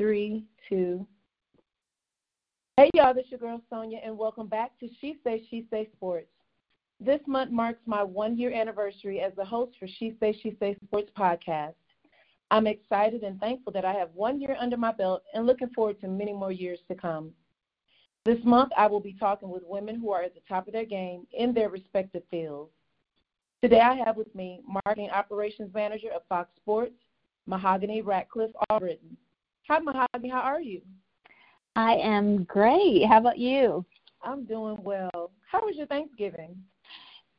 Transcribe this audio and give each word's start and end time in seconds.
Three, 0.00 0.44
two. 0.68 1.04
Hey 2.76 2.88
y'all, 2.94 3.12
this 3.12 3.24
is 3.24 3.32
your 3.32 3.40
girl 3.40 3.60
Sonia, 3.68 3.98
and 4.04 4.16
welcome 4.16 4.46
back 4.46 4.70
to 4.78 4.88
She 5.00 5.16
Say 5.24 5.42
She 5.50 5.66
Say 5.72 5.88
Sports. 5.96 6.30
This 7.00 7.18
month 7.26 7.50
marks 7.50 7.80
my 7.84 8.04
one-year 8.04 8.52
anniversary 8.52 9.20
as 9.20 9.32
the 9.34 9.44
host 9.44 9.72
for 9.76 9.88
She 9.88 10.14
Say 10.20 10.38
She 10.40 10.56
Say 10.60 10.76
Sports 10.84 11.10
podcast. 11.18 11.74
I'm 12.52 12.68
excited 12.68 13.24
and 13.24 13.40
thankful 13.40 13.72
that 13.72 13.84
I 13.84 13.92
have 13.92 14.10
one 14.14 14.40
year 14.40 14.56
under 14.60 14.76
my 14.76 14.92
belt 14.92 15.24
and 15.34 15.46
looking 15.46 15.70
forward 15.70 16.00
to 16.02 16.06
many 16.06 16.32
more 16.32 16.52
years 16.52 16.78
to 16.86 16.94
come. 16.94 17.32
This 18.24 18.38
month, 18.44 18.70
I 18.76 18.86
will 18.86 19.00
be 19.00 19.16
talking 19.18 19.50
with 19.50 19.64
women 19.66 19.98
who 19.98 20.12
are 20.12 20.22
at 20.22 20.34
the 20.34 20.42
top 20.48 20.68
of 20.68 20.74
their 20.74 20.84
game 20.84 21.26
in 21.32 21.52
their 21.52 21.70
respective 21.70 22.22
fields. 22.30 22.70
Today, 23.62 23.80
I 23.80 23.96
have 23.96 24.16
with 24.16 24.32
me 24.32 24.60
Marketing 24.86 25.10
Operations 25.10 25.74
Manager 25.74 26.12
of 26.14 26.22
Fox 26.28 26.50
Sports, 26.54 26.94
Mahogany 27.48 28.00
Ratcliffe 28.00 28.52
Albritton. 28.70 29.16
Hi, 29.68 29.78
Mahogany. 29.80 30.30
How 30.30 30.40
are 30.40 30.62
you? 30.62 30.80
I 31.76 31.92
am 31.96 32.44
great. 32.44 33.04
How 33.06 33.18
about 33.18 33.36
you? 33.36 33.84
I'm 34.22 34.46
doing 34.46 34.78
well. 34.82 35.30
How 35.46 35.60
was 35.60 35.76
your 35.76 35.86
Thanksgiving? 35.86 36.56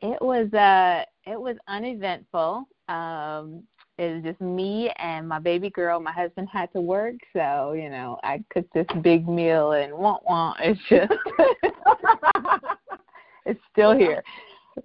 It 0.01 0.21
was 0.21 0.53
uh 0.53 1.05
it 1.25 1.41
was 1.41 1.55
uneventful. 1.67 2.67
Um 2.87 3.63
it 3.97 4.13
was 4.13 4.23
just 4.23 4.39
me 4.41 4.91
and 4.97 5.27
my 5.27 5.39
baby 5.39 5.71
girl. 5.71 5.99
My 5.99 6.11
husband 6.11 6.47
had 6.53 6.71
to 6.73 6.81
work, 6.81 7.15
so 7.33 7.73
you 7.73 7.89
know 7.89 8.19
I 8.21 8.43
cooked 8.53 8.75
this 8.75 8.85
big 9.01 9.27
meal 9.27 9.71
and 9.71 9.91
want 9.91 10.23
want. 10.25 10.59
It's 10.63 10.79
just 10.87 11.11
it's 13.47 13.61
still 13.71 13.97
here. 13.97 14.23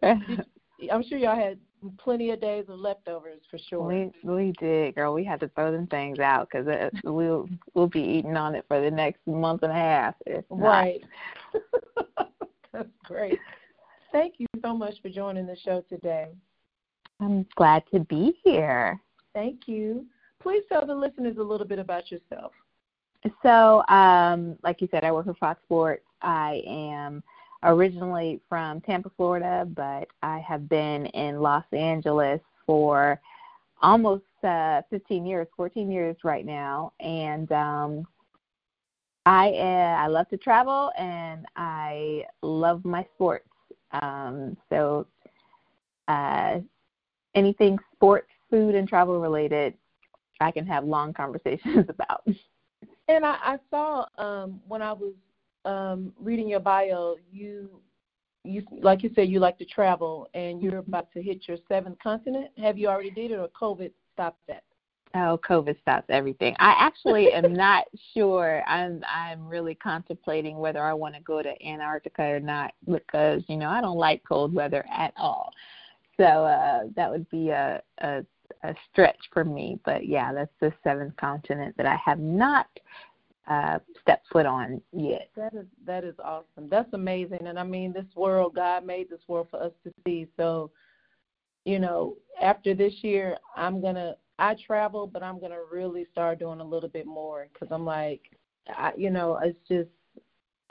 I'm 0.02 1.04
sure 1.06 1.18
y'all 1.18 1.36
had 1.36 1.58
plenty 1.98 2.30
of 2.30 2.40
days 2.40 2.64
of 2.68 2.78
leftovers 2.78 3.40
for 3.50 3.58
sure. 3.58 3.86
We 3.86 4.10
we 4.22 4.52
did, 4.58 4.94
girl. 4.94 5.14
We 5.14 5.24
had 5.24 5.40
to 5.40 5.48
throw 5.48 5.72
them 5.72 5.86
things 5.86 6.18
out 6.18 6.48
because 6.50 6.66
we'll 7.04 7.48
we'll 7.74 7.88
be 7.88 8.02
eating 8.02 8.36
on 8.36 8.54
it 8.54 8.64
for 8.68 8.80
the 8.80 8.90
next 8.90 9.26
month 9.26 9.62
and 9.62 9.72
a 9.72 9.74
half. 9.74 10.14
right. 10.50 11.02
That's 12.72 12.88
great. 13.04 13.38
Thank 14.10 14.34
you 14.38 14.46
so 14.62 14.76
much 14.76 14.94
for 15.02 15.08
joining 15.08 15.46
the 15.46 15.56
show 15.64 15.84
today. 15.88 16.28
I'm 17.20 17.46
glad 17.56 17.84
to 17.92 18.00
be 18.00 18.34
here. 18.44 19.00
Thank 19.32 19.66
you. 19.66 20.06
Please 20.40 20.62
tell 20.68 20.84
the 20.84 20.94
listeners 20.94 21.36
a 21.38 21.42
little 21.42 21.66
bit 21.66 21.78
about 21.78 22.10
yourself. 22.10 22.52
So, 23.42 23.86
um, 23.88 24.56
like 24.62 24.80
you 24.80 24.88
said, 24.90 25.04
I 25.04 25.12
work 25.12 25.26
for 25.26 25.34
Fox 25.34 25.62
Sports. 25.64 26.04
I 26.20 26.62
am 26.66 27.22
originally 27.64 28.40
from 28.48 28.80
Tampa, 28.82 29.10
Florida, 29.16 29.66
but 29.74 30.08
I 30.22 30.38
have 30.40 30.68
been 30.68 31.06
in 31.06 31.40
Los 31.40 31.64
Angeles 31.72 32.40
for 32.66 33.20
almost 33.82 34.24
uh, 34.42 34.82
15 34.90 35.26
years, 35.26 35.46
14 35.56 35.90
years 35.90 36.16
right 36.24 36.44
now, 36.44 36.92
and 37.00 37.50
um, 37.52 38.06
I 39.26 39.48
uh, 39.50 40.02
I 40.02 40.06
love 40.06 40.28
to 40.30 40.36
travel 40.36 40.92
and 40.98 41.46
I 41.56 42.24
love 42.42 42.84
my 42.84 43.06
sports. 43.14 43.48
Um, 43.92 44.56
so, 44.68 45.06
uh, 46.08 46.58
anything 47.34 47.78
sports 47.94 48.28
food 48.50 48.74
and 48.74 48.88
travel 48.88 49.20
related, 49.20 49.74
I 50.40 50.50
can 50.50 50.66
have 50.66 50.84
long 50.84 51.12
conversations 51.12 51.86
about. 51.88 52.26
And 53.08 53.24
I, 53.24 53.36
I 53.42 53.58
saw 53.70 54.06
um, 54.18 54.60
when 54.66 54.82
I 54.82 54.92
was 54.92 55.12
um, 55.64 56.12
reading 56.18 56.48
your 56.48 56.60
bio, 56.60 57.16
you 57.30 57.70
you 58.44 58.62
like 58.82 59.02
you 59.02 59.10
said 59.14 59.28
you 59.28 59.40
like 59.40 59.58
to 59.58 59.64
travel, 59.64 60.28
and 60.34 60.62
you're 60.62 60.72
mm-hmm. 60.72 60.90
about 60.90 61.12
to 61.12 61.22
hit 61.22 61.48
your 61.48 61.56
seventh 61.68 61.98
continent. 62.02 62.50
Have 62.58 62.78
you 62.78 62.88
already 62.88 63.10
did 63.10 63.30
it, 63.30 63.38
or 63.38 63.48
COVID 63.48 63.90
stopped 64.12 64.40
that? 64.48 64.64
Oh, 65.16 65.38
COVID 65.48 65.80
stops 65.80 66.06
everything. 66.08 66.56
I 66.58 66.74
actually 66.78 67.32
am 67.32 67.52
not 67.54 67.84
sure. 68.12 68.62
I'm 68.66 69.02
I'm 69.08 69.46
really 69.46 69.74
contemplating 69.74 70.58
whether 70.58 70.82
I 70.82 70.92
want 70.92 71.14
to 71.14 71.20
go 71.22 71.42
to 71.42 71.66
Antarctica 71.66 72.22
or 72.22 72.40
not 72.40 72.72
because 72.90 73.42
you 73.48 73.56
know 73.56 73.68
I 73.68 73.80
don't 73.80 73.98
like 73.98 74.22
cold 74.28 74.54
weather 74.54 74.84
at 74.94 75.14
all. 75.16 75.50
So 76.16 76.24
uh, 76.24 76.84
that 76.94 77.10
would 77.10 77.28
be 77.30 77.50
a, 77.50 77.82
a 77.98 78.24
a 78.62 78.74
stretch 78.90 79.18
for 79.32 79.44
me. 79.44 79.78
But 79.84 80.06
yeah, 80.06 80.32
that's 80.32 80.52
the 80.60 80.72
seventh 80.82 81.16
continent 81.16 81.76
that 81.76 81.86
I 81.86 81.96
have 82.04 82.18
not 82.18 82.66
uh, 83.48 83.78
stepped 84.00 84.26
foot 84.32 84.46
on 84.46 84.80
yet. 84.92 85.28
That 85.36 85.54
is 85.54 85.66
that 85.86 86.04
is 86.04 86.14
awesome. 86.22 86.68
That's 86.70 86.92
amazing. 86.92 87.46
And 87.46 87.58
I 87.58 87.64
mean, 87.64 87.92
this 87.92 88.06
world, 88.14 88.54
God 88.54 88.86
made 88.86 89.10
this 89.10 89.20
world 89.28 89.48
for 89.50 89.62
us 89.62 89.72
to 89.84 89.92
see. 90.06 90.26
So, 90.36 90.70
you 91.64 91.78
know, 91.78 92.16
after 92.40 92.74
this 92.74 92.94
year, 93.02 93.36
I'm 93.56 93.80
gonna 93.80 94.16
I 94.38 94.56
travel, 94.66 95.06
but 95.06 95.22
I'm 95.22 95.40
gonna 95.40 95.60
really 95.70 96.06
start 96.10 96.38
doing 96.38 96.60
a 96.60 96.64
little 96.64 96.88
bit 96.88 97.06
more 97.06 97.48
because 97.52 97.68
I'm 97.70 97.84
like, 97.84 98.22
I, 98.68 98.92
you 98.96 99.10
know, 99.10 99.38
it's 99.42 99.58
just 99.68 99.90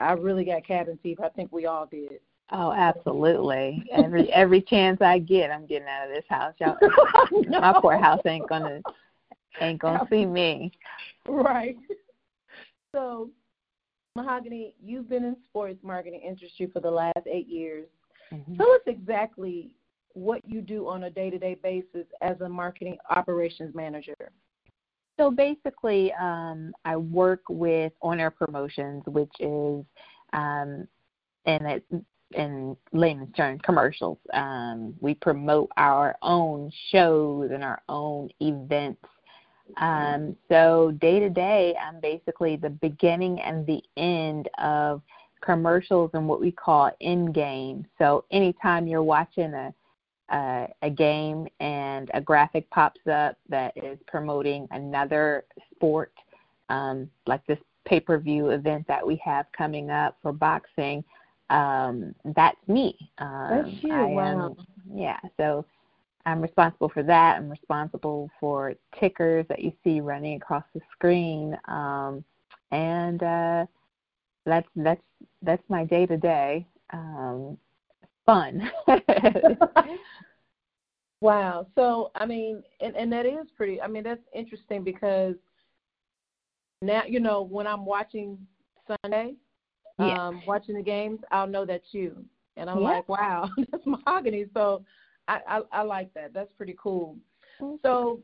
I 0.00 0.12
really 0.12 0.44
got 0.44 0.66
cabin 0.66 0.98
fever. 1.02 1.24
I 1.24 1.28
think 1.30 1.52
we 1.52 1.66
all 1.66 1.86
did. 1.86 2.20
Oh, 2.50 2.72
absolutely. 2.72 3.84
Every 3.92 4.32
every 4.32 4.62
chance 4.62 5.00
I 5.00 5.18
get, 5.18 5.50
I'm 5.50 5.66
getting 5.66 5.88
out 5.88 6.08
of 6.08 6.14
this 6.14 6.24
house. 6.28 6.54
Y'all, 6.58 6.76
no. 7.48 7.60
my 7.60 7.78
poor 7.80 7.96
house 7.96 8.20
ain't 8.26 8.48
gonna 8.48 8.80
ain't 9.60 9.80
gonna 9.80 10.06
see 10.10 10.26
me. 10.26 10.72
Right. 11.26 11.78
So, 12.94 13.28
Mahogany, 14.14 14.74
you've 14.82 15.08
been 15.08 15.24
in 15.24 15.36
sports 15.46 15.80
marketing 15.82 16.22
industry 16.26 16.70
for 16.72 16.80
the 16.80 16.90
last 16.90 17.26
eight 17.26 17.48
years. 17.48 17.86
Mm-hmm. 18.32 18.56
Tell 18.56 18.70
us 18.70 18.80
exactly 18.86 19.70
what 20.12 20.40
you 20.46 20.60
do 20.60 20.88
on 20.88 21.04
a 21.04 21.10
day-to-day 21.10 21.56
basis 21.60 22.06
as 22.22 22.40
a 22.40 22.48
marketing 22.48 22.96
operations 23.10 23.74
manager. 23.74 24.14
So 25.18 25.30
basically, 25.30 26.12
um, 26.20 26.72
I 26.84 26.96
work 26.96 27.42
with 27.48 27.92
on-air 28.00 28.30
promotions, 28.30 29.02
which 29.06 29.32
is 29.40 29.84
um, 30.32 30.86
and 31.46 31.66
it 31.66 31.84
in 32.32 32.76
layman's 32.92 33.34
terms, 33.36 33.60
commercials. 33.64 34.18
Um, 34.32 34.94
we 35.00 35.14
promote 35.14 35.70
our 35.76 36.16
own 36.22 36.70
shows 36.90 37.50
and 37.52 37.62
our 37.62 37.82
own 37.88 38.28
events. 38.40 39.02
Um, 39.78 40.36
so 40.48 40.92
day 41.00 41.20
to 41.20 41.30
day, 41.30 41.74
I'm 41.80 42.00
basically 42.00 42.56
the 42.56 42.70
beginning 42.70 43.40
and 43.40 43.66
the 43.66 43.82
end 43.96 44.48
of 44.58 45.02
commercials 45.40 46.10
and 46.14 46.28
what 46.28 46.40
we 46.40 46.50
call 46.50 46.90
in 47.00 47.32
game. 47.32 47.86
So 47.98 48.24
anytime 48.30 48.86
you're 48.86 49.02
watching 49.02 49.52
a 49.54 49.74
uh, 50.30 50.66
a 50.80 50.88
game 50.88 51.46
and 51.60 52.10
a 52.14 52.20
graphic 52.20 52.68
pops 52.70 53.00
up 53.12 53.36
that 53.48 53.72
is 53.76 53.98
promoting 54.06 54.66
another 54.70 55.44
sport, 55.74 56.12
um, 56.70 57.10
like 57.26 57.44
this 57.46 57.58
pay 57.84 58.00
per 58.00 58.18
view 58.18 58.48
event 58.48 58.86
that 58.88 59.06
we 59.06 59.20
have 59.22 59.44
coming 59.56 59.90
up 59.90 60.16
for 60.22 60.32
boxing, 60.32 61.04
um, 61.50 62.14
that's 62.34 62.56
me. 62.66 62.96
Um, 63.18 63.48
that's 63.50 63.82
you. 63.84 63.92
I 63.92 64.04
wow. 64.06 64.56
Am, 64.56 64.66
yeah. 64.92 65.20
So 65.36 65.64
I'm 66.26 66.40
responsible 66.40 66.88
for 66.88 67.02
that. 67.02 67.36
I'm 67.36 67.50
responsible 67.50 68.30
for 68.40 68.74
tickers 68.98 69.46
that 69.48 69.60
you 69.62 69.72
see 69.82 70.00
running 70.00 70.36
across 70.36 70.64
the 70.74 70.80
screen, 70.92 71.56
um, 71.68 72.24
and 72.70 73.22
uh, 73.22 73.66
that's 74.46 74.68
that's 74.76 75.02
that's 75.42 75.62
my 75.68 75.84
day 75.84 76.06
to 76.06 76.16
day. 76.16 76.66
Fun. 78.26 78.70
wow. 81.20 81.66
So 81.74 82.10
I 82.14 82.24
mean, 82.24 82.62
and, 82.80 82.96
and 82.96 83.12
that 83.12 83.26
is 83.26 83.46
pretty. 83.56 83.82
I 83.82 83.86
mean, 83.86 84.02
that's 84.02 84.22
interesting 84.34 84.82
because 84.82 85.34
now 86.80 87.02
you 87.06 87.20
know 87.20 87.42
when 87.42 87.66
I'm 87.66 87.84
watching 87.84 88.38
Sunday 89.02 89.34
yeah. 89.98 90.28
um, 90.28 90.42
watching 90.46 90.74
the 90.74 90.82
games, 90.82 91.20
I'll 91.30 91.46
know 91.46 91.64
that's 91.64 91.92
you. 91.92 92.24
And 92.56 92.70
I'm 92.70 92.80
yeah. 92.80 92.88
like, 92.88 93.08
wow, 93.08 93.50
that's 93.70 93.86
mahogany. 93.86 94.46
So 94.54 94.84
I, 95.28 95.40
I, 95.48 95.60
I 95.72 95.82
like 95.82 96.12
that. 96.14 96.32
That's 96.34 96.52
pretty 96.52 96.76
cool. 96.78 97.16
So 97.82 98.20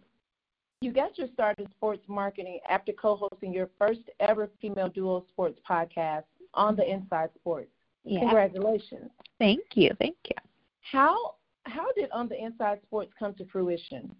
you 0.80 0.92
got 0.92 1.16
your 1.18 1.28
start 1.32 1.58
in 1.58 1.70
sports 1.70 2.02
marketing 2.08 2.60
after 2.68 2.92
co-hosting 2.92 3.52
your 3.52 3.70
first 3.78 4.00
ever 4.18 4.50
female 4.60 4.88
duo 4.88 5.24
sports 5.28 5.60
podcast 5.68 6.24
on 6.54 6.76
the 6.76 6.90
Inside 6.90 7.30
Sports. 7.34 7.70
Yeah. 8.04 8.20
Congratulations. 8.20 9.10
Thank 9.38 9.60
you. 9.74 9.90
Thank 9.98 10.16
you. 10.24 10.36
How 10.80 11.34
how 11.64 11.92
did 11.92 12.10
on 12.10 12.28
the 12.28 12.42
Inside 12.42 12.80
Sports 12.82 13.12
come 13.18 13.34
to 13.34 13.44
fruition? 13.46 14.14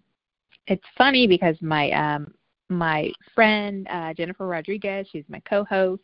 It's 0.67 0.83
funny 0.97 1.27
because 1.27 1.55
my 1.61 1.91
um 1.91 2.33
my 2.69 3.11
friend 3.35 3.87
uh, 3.89 4.13
Jennifer 4.13 4.47
Rodriguez. 4.47 5.07
She's 5.11 5.25
my 5.27 5.41
co-host. 5.41 6.01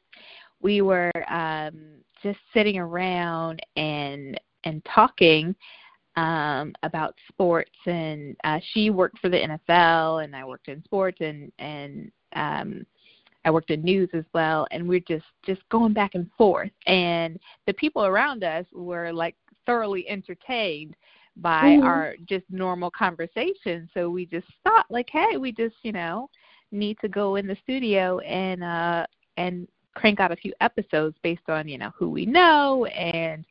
We 0.60 0.82
were 0.82 1.12
um, 1.30 2.02
just 2.24 2.40
sitting 2.54 2.78
around 2.78 3.62
and 3.76 4.40
and 4.64 4.86
talking 4.94 5.56
um, 6.18 6.74
about 6.84 7.16
sports, 7.30 7.72
and 7.86 8.36
uh, 8.44 8.60
she 8.74 8.90
worked 8.90 9.20
for 9.20 9.30
the 9.30 9.38
NFL, 9.38 10.24
and 10.24 10.36
I 10.36 10.44
worked 10.44 10.68
in 10.68 10.84
sports, 10.84 11.20
and 11.22 11.52
and 11.60 12.12
um, 12.36 12.86
I 13.46 13.52
worked 13.52 13.70
in 13.70 13.84
news 13.84 14.10
as 14.14 14.26
well, 14.34 14.68
and 14.72 14.90
we're 14.90 15.00
just 15.00 15.26
just 15.46 15.62
going 15.70 15.94
back 15.94 16.16
and 16.16 16.30
forth, 16.38 16.72
and 16.88 17.40
the 17.68 17.74
people 17.74 18.04
around 18.04 18.44
us 18.44 18.66
were 18.74 19.14
like 19.14 19.36
thoroughly 19.66 20.10
entertained 20.10 20.96
by 21.38 21.64
mm-hmm. 21.64 21.86
our 21.86 22.16
just 22.28 22.46
normal 22.50 22.90
conversation. 22.90 23.88
So 23.94 24.10
we 24.10 24.26
just 24.26 24.48
thought 24.64 24.88
like, 24.90 25.10
hey, 25.12 25.38
we 25.38 25.52
just 25.52 25.76
you 25.84 25.92
know 25.92 26.30
need 26.72 26.98
to 27.00 27.08
go 27.08 27.36
in 27.36 27.48
the 27.48 27.58
studio 27.64 28.20
and 28.20 28.64
uh 28.64 29.06
and 29.38 29.68
crank 29.94 30.20
out 30.20 30.32
a 30.32 30.36
few 30.36 30.54
episodes 30.62 31.16
based 31.22 31.48
on 31.48 31.68
you 31.68 31.78
know 31.78 31.92
who 31.98 32.10
we 32.10 32.26
know 32.26 32.86
and 32.86 33.46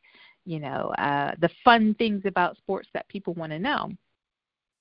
you 0.47 0.59
know 0.59 0.93
uh, 0.97 1.35
the 1.41 1.49
fun 1.63 1.93
things 1.95 2.21
about 2.25 2.57
sports 2.57 2.87
that 2.93 3.07
people 3.09 3.33
want 3.33 3.51
to 3.51 3.59
know. 3.59 3.91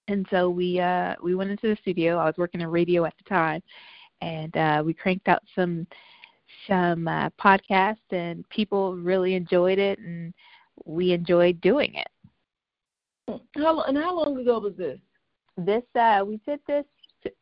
And 0.08 0.24
so 0.30 0.48
we 0.48 0.78
uh, 0.78 1.16
we 1.22 1.34
went 1.34 1.50
into 1.50 1.66
the 1.68 1.76
studio. 1.82 2.18
I 2.18 2.26
was 2.26 2.36
working 2.38 2.60
in 2.60 2.68
radio 2.68 3.04
at 3.04 3.14
the 3.18 3.24
time, 3.28 3.60
and 4.20 4.56
uh, 4.56 4.80
we 4.86 4.94
cranked 4.94 5.26
out 5.26 5.42
some 5.56 5.88
some 6.68 7.08
uh, 7.08 7.30
podcasts, 7.30 8.12
and 8.12 8.48
people 8.48 8.94
really 8.96 9.34
enjoyed 9.34 9.80
it, 9.80 9.98
and 9.98 10.32
we 10.84 11.10
enjoyed 11.12 11.60
doing 11.60 11.96
it. 11.96 12.06
How 13.56 13.80
and 13.82 13.98
how 13.98 14.14
long 14.14 14.38
ago 14.38 14.60
was 14.60 14.76
this? 14.76 15.00
This 15.56 15.82
uh, 15.98 16.22
we 16.24 16.36
did 16.46 16.60
this. 16.68 16.84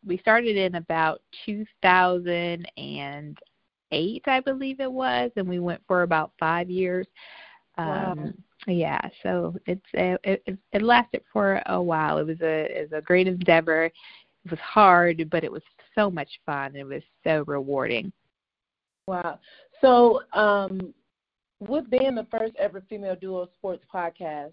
We 0.06 0.16
started 0.16 0.56
in 0.56 0.76
about 0.76 1.20
2008, 1.44 4.22
I 4.26 4.40
believe 4.40 4.80
it 4.80 4.90
was, 4.90 5.30
and 5.36 5.46
we 5.46 5.58
went 5.58 5.82
for 5.86 6.00
about 6.02 6.32
five 6.40 6.70
years. 6.70 7.06
Wow. 7.76 8.12
Um, 8.12 8.34
yeah, 8.66 9.00
so 9.22 9.54
it's 9.66 9.84
it, 9.92 10.20
it, 10.24 10.58
it 10.72 10.82
lasted 10.82 11.22
for 11.32 11.60
a 11.66 11.80
while. 11.80 12.18
It 12.18 12.26
was 12.26 12.40
a 12.40 12.78
it 12.78 12.90
was 12.90 12.98
a 12.98 13.02
great 13.02 13.26
endeavor. 13.26 13.86
It 13.86 14.50
was 14.50 14.60
hard, 14.60 15.28
but 15.30 15.44
it 15.44 15.52
was 15.52 15.62
so 15.94 16.10
much 16.10 16.28
fun. 16.46 16.76
It 16.76 16.86
was 16.86 17.02
so 17.24 17.44
rewarding. 17.46 18.12
Wow. 19.06 19.38
So, 19.80 20.22
um, 20.32 20.94
with 21.60 21.90
being 21.90 22.14
the 22.14 22.26
first 22.30 22.54
ever 22.56 22.82
female 22.88 23.16
duo 23.16 23.48
sports 23.54 23.84
podcast, 23.92 24.52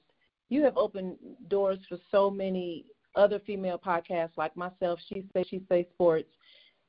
you 0.50 0.64
have 0.64 0.78
opened 0.78 1.18
doors 1.48 1.80
for 1.88 1.98
so 2.12 2.30
many 2.30 2.86
other 3.16 3.40
female 3.40 3.78
podcasts 3.78 4.38
like 4.38 4.56
myself. 4.58 5.00
She 5.08 5.26
say 5.34 5.44
she 5.48 5.62
say 5.70 5.88
sports, 5.94 6.30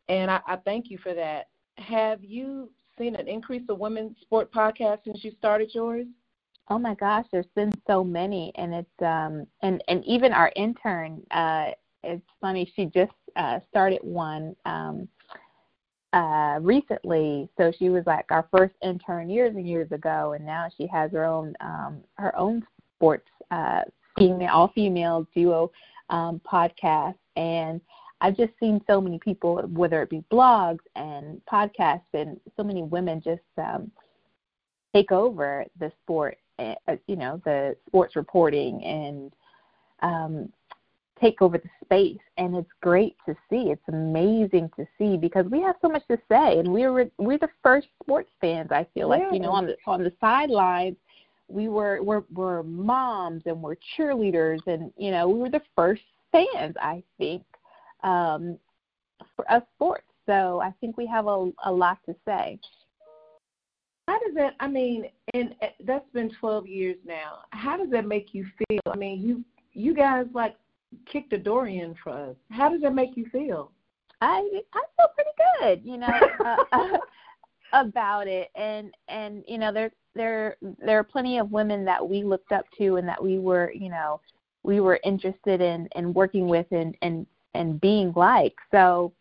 and 0.09 0.31
I, 0.31 0.41
I 0.47 0.57
thank 0.57 0.91
you 0.91 0.99
for 0.99 1.15
that. 1.15 1.49
Have 1.77 2.25
you 2.25 2.71
seen 2.99 3.15
an 3.15 3.29
increase 3.29 3.63
of 3.69 3.79
women 3.79 4.17
sport 4.21 4.53
podcasts 4.53 5.05
since 5.05 5.23
you 5.23 5.33
started 5.39 5.71
yours? 5.73 6.07
Oh 6.69 6.79
my 6.79 6.95
gosh, 6.95 7.27
there's 7.33 7.47
been 7.55 7.73
so 7.87 8.05
many, 8.05 8.53
and 8.55 8.73
it's 8.73 9.03
um 9.03 9.47
and 9.63 9.83
and 9.89 10.05
even 10.05 10.33
our 10.33 10.53
intern, 10.57 11.23
uh, 11.31 11.71
it's 12.05 12.27
funny. 12.41 12.71
She 12.75 12.87
just 12.87 13.13
uh, 13.37 13.61
started 13.69 14.01
one 14.03 14.55
um 14.65 15.09
uh 16.13 16.59
recently, 16.63 17.49
so 17.57 17.73
she 17.79 17.89
was 17.89 18.05
like 18.07 18.27
our 18.31 18.47
first 18.57 18.75
intern 18.83 19.29
years 19.29 19.57
and 19.57 19.69
years 19.69 19.91
ago, 19.93 20.33
and 20.33 20.45
now 20.47 20.69
she 20.77 20.87
has 20.87 21.11
her 21.13 21.25
own 21.25 21.55
um 21.61 22.01
her 22.17 22.35
own 22.37 22.65
sports 22.97 23.29
uh 23.51 23.83
female 24.17 24.51
all 24.53 24.69
female 24.75 25.27
duo 25.35 25.71
um 26.11 26.41
podcast, 26.51 27.17
and 27.37 27.81
I've 28.21 28.37
just 28.37 28.53
seen 28.61 28.81
so 28.87 29.01
many 29.01 29.19
people, 29.19 29.57
whether 29.73 30.01
it 30.01 30.11
be 30.11 30.23
blogs 30.31 30.79
and 30.95 31.41
podcasts, 31.53 32.15
and 32.15 32.39
so 32.57 32.63
many 32.63 32.83
women 32.83 33.21
just 33.21 33.43
um 33.59 33.91
take 34.95 35.11
over 35.11 35.65
the 35.79 35.91
sport 36.03 36.39
you 37.07 37.17
know 37.17 37.41
the 37.45 37.77
sports 37.87 38.17
reporting 38.17 38.83
and 38.85 39.33
um, 40.03 40.53
take 41.23 41.41
over 41.41 41.57
the 41.57 41.71
space. 41.85 42.19
And 42.37 42.57
it's 42.57 42.71
great 42.83 43.17
to 43.27 43.35
see. 43.49 43.71
It's 43.71 43.89
amazing 43.89 44.71
to 44.77 44.87
see 44.99 45.17
because 45.17 45.47
we 45.47 45.63
have 45.63 45.77
so 45.81 45.89
much 45.89 46.07
to 46.09 46.19
say. 46.29 46.59
And 46.59 46.73
we're 46.73 47.11
we're 47.19 47.39
the 47.39 47.49
first 47.63 47.87
sports 48.03 48.31
fans 48.41 48.69
i 48.73 48.87
feel 48.93 49.09
like 49.09 49.23
you 49.33 49.39
know 49.39 49.53
on 49.53 49.67
the 49.67 49.77
on 49.87 50.03
the 50.03 50.13
sidelines. 50.21 50.97
We 51.49 51.69
were 51.69 52.03
we're, 52.03 52.23
we're 52.33 52.63
moms 52.63 53.43
and 53.47 53.63
we're 53.63 53.77
cheerleaders 53.97 54.61
and 54.67 54.93
you 54.97 55.11
know 55.11 55.29
we 55.29 55.39
were 55.39 55.51
the 55.51 55.63
first 55.77 56.03
fans 56.33 56.75
i 56.81 57.03
think 57.19 57.43
um 58.03 58.59
for 59.37 59.51
us 59.51 59.63
sports. 59.77 60.05
So 60.27 60.61
i 60.61 60.73
think 60.81 60.97
we 60.97 61.07
have 61.07 61.27
a 61.27 61.51
a 61.65 61.73
lot 61.73 61.99
to 62.07 62.15
say 62.25 62.59
how 64.09 64.19
does 64.19 64.35
that? 64.35 64.55
I 64.61 64.69
mean, 64.69 65.07
and 65.33 65.55
uh, 65.63 65.67
that's 65.87 66.09
been 66.13 66.31
12 66.41 66.67
years 66.67 66.97
now. 67.07 67.41
How 67.51 67.77
does 67.77 67.91
that 67.91 68.07
make 68.07 68.35
you 68.35 68.45
feel? 68.59 68.81
I 68.93 68.97
mean, 68.97 69.21
you 69.21 69.45
you 69.73 69.95
guys 69.95 70.27
like 70.35 70.57
kicked 71.11 71.31
the 71.31 71.39
door 71.39 71.67
in 71.69 71.95
for 72.03 72.11
us. 72.11 72.37
How 72.51 72.69
does 72.69 72.83
that 72.83 72.95
make 72.95 73.17
you 73.17 73.27
feel? 73.31 73.71
I 74.21 74.49
I 74.73 74.83
feel 74.97 75.09
pretty 75.15 75.31
good, 75.61 75.89
you 75.89 75.99
know, 75.99 76.65
uh, 76.73 76.99
about 77.73 78.27
it, 78.27 78.51
and 78.55 78.93
and 79.09 79.45
you 79.47 79.59
know 79.59 79.73
there 79.73 79.93
there 80.15 80.57
there 80.85 80.99
are 80.99 81.05
plenty 81.05 81.39
of 81.39 81.53
women 81.53 81.85
that 81.85 82.07
we 82.07 82.23
looked 82.25 82.53
up 82.53 82.65
to 82.79 82.97
and 82.97 83.09
that 83.09 83.23
we 83.23 83.39
were 83.39 83.73
you 83.73 83.89
know 83.89 84.21
we 84.63 84.81
were 84.81 85.01
interested 85.05 85.61
in 85.61 85.89
in 85.95 86.13
working 86.13 86.49
with 86.49 86.67
and 86.73 86.97
and 87.03 87.27
and 87.55 87.81
being 87.81 88.13
like. 88.17 88.55
So 88.71 89.13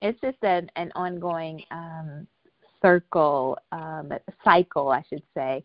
it's 0.00 0.20
just 0.20 0.38
an 0.42 0.70
an 0.76 0.90
ongoing 0.94 1.62
um 1.70 2.26
circle, 2.82 3.56
um, 3.70 4.12
cycle, 4.44 4.88
I 4.88 5.02
should 5.08 5.22
say, 5.34 5.64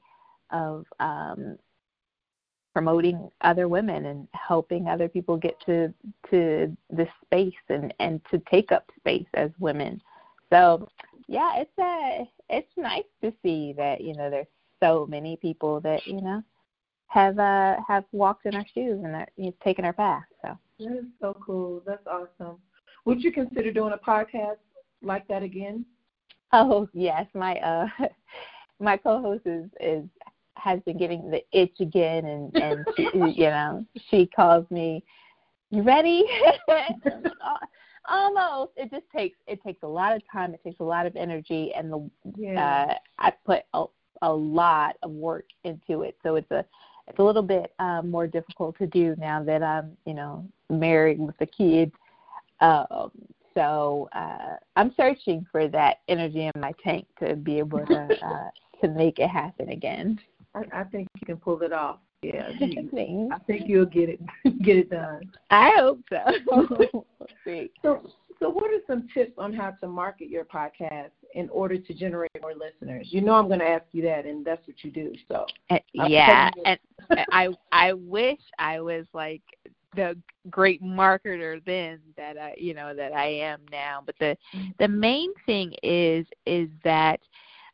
of 0.52 0.86
um, 1.00 1.58
promoting 2.74 3.30
other 3.42 3.68
women 3.68 4.06
and 4.06 4.28
helping 4.34 4.88
other 4.88 5.10
people 5.10 5.36
get 5.36 5.60
to 5.66 5.92
to 6.30 6.78
this 6.90 7.10
space 7.26 7.54
and 7.70 7.94
and 8.00 8.22
to 8.30 8.40
take 8.52 8.72
up 8.72 8.90
space 9.00 9.26
as 9.34 9.50
women. 9.60 10.00
So 10.54 10.88
yeah, 11.28 11.58
it's 11.58 11.72
a 11.80 12.22
uh, 12.22 12.26
it's 12.50 12.72
nice 12.78 13.04
to 13.24 13.34
see 13.44 13.74
that 13.78 14.02
you 14.02 14.14
know 14.14 14.30
there's 14.30 14.48
so 14.82 15.08
many 15.10 15.38
people 15.38 15.82
that 15.82 16.06
you 16.06 16.22
know 16.22 16.44
have 17.08 17.40
uh 17.40 17.78
have 17.88 18.04
walked 18.12 18.46
in 18.46 18.56
our 18.56 18.66
shoes 18.74 19.02
and 19.04 19.16
are, 19.16 19.28
you 19.38 19.46
know, 19.46 19.54
taken 19.64 19.84
our 19.84 19.94
path. 19.94 20.24
So 20.44 20.58
that 20.80 20.98
is 20.98 21.06
so 21.20 21.36
cool. 21.44 21.82
That's 21.86 22.06
awesome. 22.06 22.58
Would 23.06 23.24
you 23.24 23.32
consider 23.32 23.72
doing 23.72 23.94
a 23.94 23.98
podcast 23.98 24.58
like 25.02 25.28
that 25.30 25.42
again? 25.42 25.86
Oh 26.54 26.88
yes, 26.94 27.26
my 27.34 27.56
uh 27.58 27.88
my 28.80 28.98
co-host 28.98 29.44
is 29.46 29.66
is 29.80 30.04
has 30.56 30.80
been 30.82 30.98
getting 30.98 31.30
the 31.30 31.44
itch 31.52 31.80
again, 31.80 32.26
and 32.26 32.54
and 32.56 32.86
she, 32.96 33.10
you 33.14 33.50
know 33.50 33.86
she 34.10 34.28
calls 34.28 34.66
me, 34.70 35.04
"You 35.72 35.84
ready?" 35.84 36.26
Almost. 38.10 38.72
It 38.78 38.90
just 38.90 39.04
takes 39.14 39.38
it 39.48 39.62
takes 39.64 39.84
a 39.84 39.88
lot 39.88 40.16
of 40.16 40.22
time. 40.32 40.54
It 40.54 40.64
takes 40.64 40.80
a 40.80 40.84
lot 40.84 41.06
of 41.06 41.16
energy, 41.16 41.74
and 41.76 41.92
the 41.92 42.10
yeah. 42.38 42.88
uh, 42.90 42.94
I 43.20 43.34
put 43.46 43.64
a, 43.74 43.86
a 44.22 44.32
lot 44.34 44.96
of 45.04 45.12
work 45.12 45.46
into 45.66 46.04
it. 46.04 46.18
So 46.24 46.36
it's 46.36 46.50
a 46.52 46.64
it's 47.08 47.20
a 47.20 47.24
little 47.24 47.42
bit 47.42 47.74
um, 47.80 48.10
more 48.10 48.28
difficult 48.28 48.78
to 48.78 48.88
do 48.88 49.16
now 49.18 49.44
that 49.44 49.62
I'm 49.62 49.98
you 50.06 50.14
know 50.14 50.46
married 50.70 51.20
with 51.20 51.36
a 51.42 51.46
kid. 51.46 51.92
Um, 52.62 53.12
so 53.58 54.08
uh, 54.14 54.56
I'm 54.76 54.94
searching 54.96 55.46
for 55.52 55.68
that 55.70 55.98
energy 56.08 56.46
in 56.46 56.62
my 56.62 56.74
tank 56.84 57.08
to 57.20 57.36
be 57.36 57.58
able 57.58 57.84
to 57.88 58.18
uh, 58.26 58.50
to 58.82 58.88
make 58.90 59.18
it 59.18 59.30
happen 59.30 59.70
again. 59.70 60.20
I, 60.54 60.64
I 60.72 60.84
think 60.84 61.08
you 61.20 61.26
can 61.26 61.38
pull 61.38 61.62
it 61.64 61.74
off. 61.74 61.98
Yeah, 62.22 62.50
you, 62.60 63.30
I 63.32 63.40
think 63.40 63.68
you'll 63.68 63.86
get 63.86 64.10
it 64.10 64.22
get 64.64 64.78
it 64.78 64.90
done. 64.92 65.22
I 65.50 65.72
hope 65.76 66.02
so. 66.10 67.06
so, 67.82 68.02
so 68.40 68.50
what 68.50 68.72
are 68.72 68.82
some 68.86 69.08
tips 69.14 69.34
on 69.40 69.54
how 69.54 69.72
to 69.72 69.88
market 69.88 70.30
your 70.30 70.46
podcast 70.46 71.12
in 71.34 71.50
order 71.50 71.78
to 71.78 71.94
generate 71.94 72.32
more 72.42 72.54
listeners? 72.54 73.08
You 73.10 73.22
know, 73.22 73.34
I'm 73.34 73.48
going 73.48 73.60
to 73.60 73.68
ask 73.68 73.86
you 73.92 74.04
that, 74.04 74.26
and 74.26 74.46
that's 74.46 74.66
what 74.68 74.84
you 74.84 74.92
do. 74.92 75.14
So, 75.28 75.46
uh, 75.72 75.78
yeah, 75.94 76.50
and 76.66 76.80
I 77.32 77.50
I 77.72 77.94
wish 77.94 78.40
I 78.60 78.82
was 78.82 79.06
like 79.14 79.42
the 79.96 80.18
great 80.50 80.82
marketer 80.82 81.64
then 81.66 82.00
that 82.16 82.38
I 82.38 82.56
you 82.58 82.74
know 82.74 82.94
that 82.94 83.14
I 83.14 83.26
am 83.26 83.62
now. 83.72 84.02
But 84.06 84.16
the 84.20 84.38
the 84.80 84.88
main 84.88 85.34
thing 85.46 85.74
is 85.84 86.26
is 86.46 86.70
that 86.84 87.20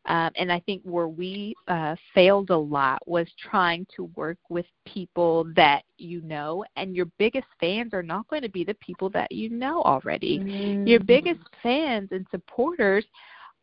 um, 0.05 0.31
and 0.35 0.51
I 0.51 0.59
think 0.59 0.81
where 0.83 1.07
we 1.07 1.55
uh, 1.67 1.95
failed 2.13 2.49
a 2.49 2.57
lot 2.57 3.01
was 3.07 3.27
trying 3.39 3.87
to 3.95 4.05
work 4.15 4.37
with 4.49 4.65
people 4.85 5.45
that 5.55 5.83
you 5.97 6.21
know, 6.21 6.65
and 6.75 6.95
your 6.95 7.05
biggest 7.17 7.47
fans 7.59 7.93
are 7.93 8.03
not 8.03 8.27
going 8.27 8.41
to 8.41 8.49
be 8.49 8.65
the 8.65 8.73
people 8.75 9.09
that 9.11 9.31
you 9.31 9.49
know 9.49 9.81
already. 9.83 10.39
Mm-hmm. 10.39 10.87
Your 10.87 10.99
biggest 10.99 11.39
fans 11.61 12.09
and 12.11 12.27
supporters 12.31 13.05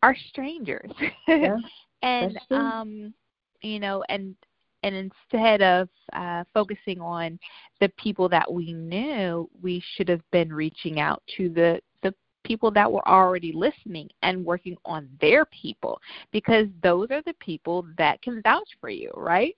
are 0.03 0.17
strangers, 0.31 0.91
yeah, 1.29 1.57
and 2.03 2.39
um, 2.51 3.13
you 3.61 3.79
know, 3.79 4.03
and 4.09 4.35
and 4.83 4.95
instead 4.95 5.63
of 5.63 5.89
uh, 6.13 6.45
focusing 6.53 7.01
on 7.01 7.39
the 7.81 7.89
people 7.99 8.29
that 8.29 8.51
we 8.51 8.73
knew, 8.73 9.49
we 9.63 9.83
should 9.95 10.09
have 10.09 10.23
been 10.31 10.53
reaching 10.53 11.01
out 11.01 11.23
to 11.37 11.49
the 11.49 11.81
the 12.03 12.15
people 12.45 12.71
that 12.71 12.91
were 12.91 13.07
already 13.07 13.53
listening 13.53 14.09
and 14.23 14.45
working 14.45 14.77
on 14.85 15.09
their 15.21 15.45
people 15.47 16.01
because 16.33 16.67
those 16.83 17.11
are 17.11 17.23
the 17.23 17.35
people 17.35 17.87
that 17.99 18.21
can 18.23 18.41
vouch 18.43 18.69
for 18.81 18.89
you, 18.91 19.11
right? 19.17 19.57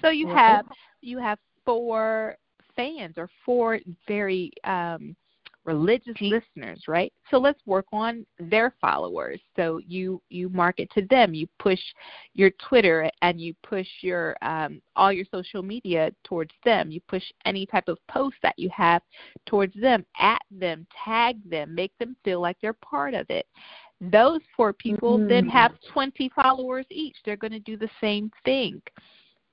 So 0.00 0.10
you 0.10 0.28
have 0.28 0.66
you 1.00 1.18
have 1.18 1.38
four 1.64 2.36
fans 2.74 3.14
or 3.18 3.28
four 3.44 3.78
very 4.08 4.50
um 4.64 5.14
religious 5.64 6.16
listeners, 6.20 6.82
right? 6.88 7.12
So 7.30 7.38
let's 7.38 7.60
work 7.66 7.86
on 7.92 8.26
their 8.38 8.74
followers. 8.80 9.40
So 9.56 9.80
you 9.86 10.20
you 10.28 10.48
market 10.48 10.90
to 10.94 11.06
them. 11.06 11.34
You 11.34 11.46
push 11.58 11.80
your 12.34 12.50
Twitter 12.68 13.10
and 13.22 13.40
you 13.40 13.54
push 13.62 13.86
your 14.00 14.36
um, 14.42 14.80
all 14.96 15.12
your 15.12 15.26
social 15.30 15.62
media 15.62 16.10
towards 16.24 16.52
them. 16.64 16.90
You 16.90 17.00
push 17.08 17.24
any 17.44 17.66
type 17.66 17.88
of 17.88 17.98
post 18.10 18.36
that 18.42 18.58
you 18.58 18.70
have 18.70 19.02
towards 19.46 19.74
them, 19.80 20.04
at 20.18 20.42
them, 20.50 20.86
tag 21.04 21.38
them, 21.48 21.74
make 21.74 21.92
them 21.98 22.16
feel 22.24 22.40
like 22.40 22.56
they're 22.60 22.72
part 22.72 23.14
of 23.14 23.26
it. 23.30 23.46
Those 24.00 24.40
four 24.56 24.72
people 24.72 25.18
mm-hmm. 25.18 25.28
then 25.28 25.48
have 25.48 25.72
20 25.92 26.30
followers 26.34 26.86
each. 26.90 27.16
They're 27.24 27.36
going 27.36 27.52
to 27.52 27.60
do 27.60 27.76
the 27.76 27.90
same 28.00 28.30
thing. 28.44 28.82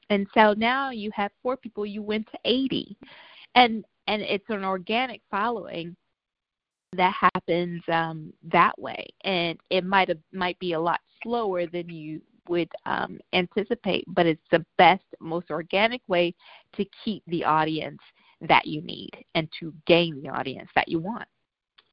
And 0.10 0.26
so 0.34 0.54
now 0.58 0.90
you 0.90 1.12
have 1.14 1.32
four 1.44 1.56
people, 1.56 1.86
you 1.86 2.02
went 2.02 2.28
to 2.32 2.40
80. 2.46 2.98
And 3.56 3.86
and 4.10 4.24
it's 4.24 4.50
an 4.50 4.66
organic 4.66 5.22
following 5.30 5.96
that 6.98 7.14
happens 7.14 7.82
um, 7.88 8.34
that 8.52 8.78
way, 8.80 9.06
and 9.24 9.58
it 9.70 9.86
might 9.86 10.10
have, 10.10 10.18
might 10.34 10.58
be 10.58 10.74
a 10.74 10.80
lot 10.80 11.00
slower 11.22 11.68
than 11.68 11.88
you 11.88 12.20
would 12.50 12.72
um, 12.88 13.20
anticipate, 13.34 14.04
but 14.08 14.26
it's 14.26 14.42
the 14.52 14.66
best, 14.80 15.04
most 15.20 15.52
organic 15.52 16.02
way 16.08 16.34
to 16.76 16.84
keep 17.06 17.22
the 17.28 17.44
audience 17.44 18.00
that 18.42 18.66
you 18.66 18.82
need 18.82 19.12
and 19.36 19.48
to 19.60 19.72
gain 19.86 20.20
the 20.24 20.30
audience 20.30 20.70
that 20.74 20.88
you 20.88 20.98
want. 20.98 21.28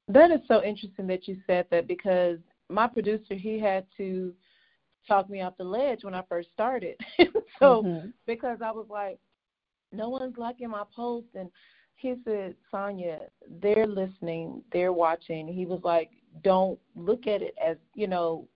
That 0.09 0.31
is 0.31 0.41
so 0.49 0.63
interesting 0.63 1.07
that 1.09 1.29
you 1.29 1.37
said 1.47 1.67
that 1.71 1.87
because 1.87 2.39
my 2.71 2.87
producer 2.87 3.35
he 3.35 3.59
had 3.59 3.85
to 3.99 4.33
talk 5.07 5.29
me 5.29 5.43
off 5.43 5.59
the 5.59 5.65
ledge 5.65 6.05
when 6.05 6.15
I 6.15 6.23
first 6.27 6.49
started. 6.55 6.97
so 7.59 7.83
mm-hmm. 7.83 8.09
because 8.27 8.59
I 8.65 8.71
was 8.71 8.87
like, 8.89 9.19
no 9.93 10.09
one's 10.09 10.39
liking 10.39 10.71
my 10.71 10.85
post 10.95 11.27
and 11.35 11.51
he 11.97 12.15
said, 12.25 12.55
Sonia, 12.71 13.21
they're 13.63 13.87
listening, 13.87 14.63
they're 14.73 14.93
watching. 14.93 15.49
He 15.49 15.65
was 15.67 15.81
like, 15.83 16.11
don't 16.45 16.79
look 16.95 17.27
at 17.27 17.43
it 17.43 17.55
as, 17.65 17.77
you 17.95 18.07
know, 18.07 18.47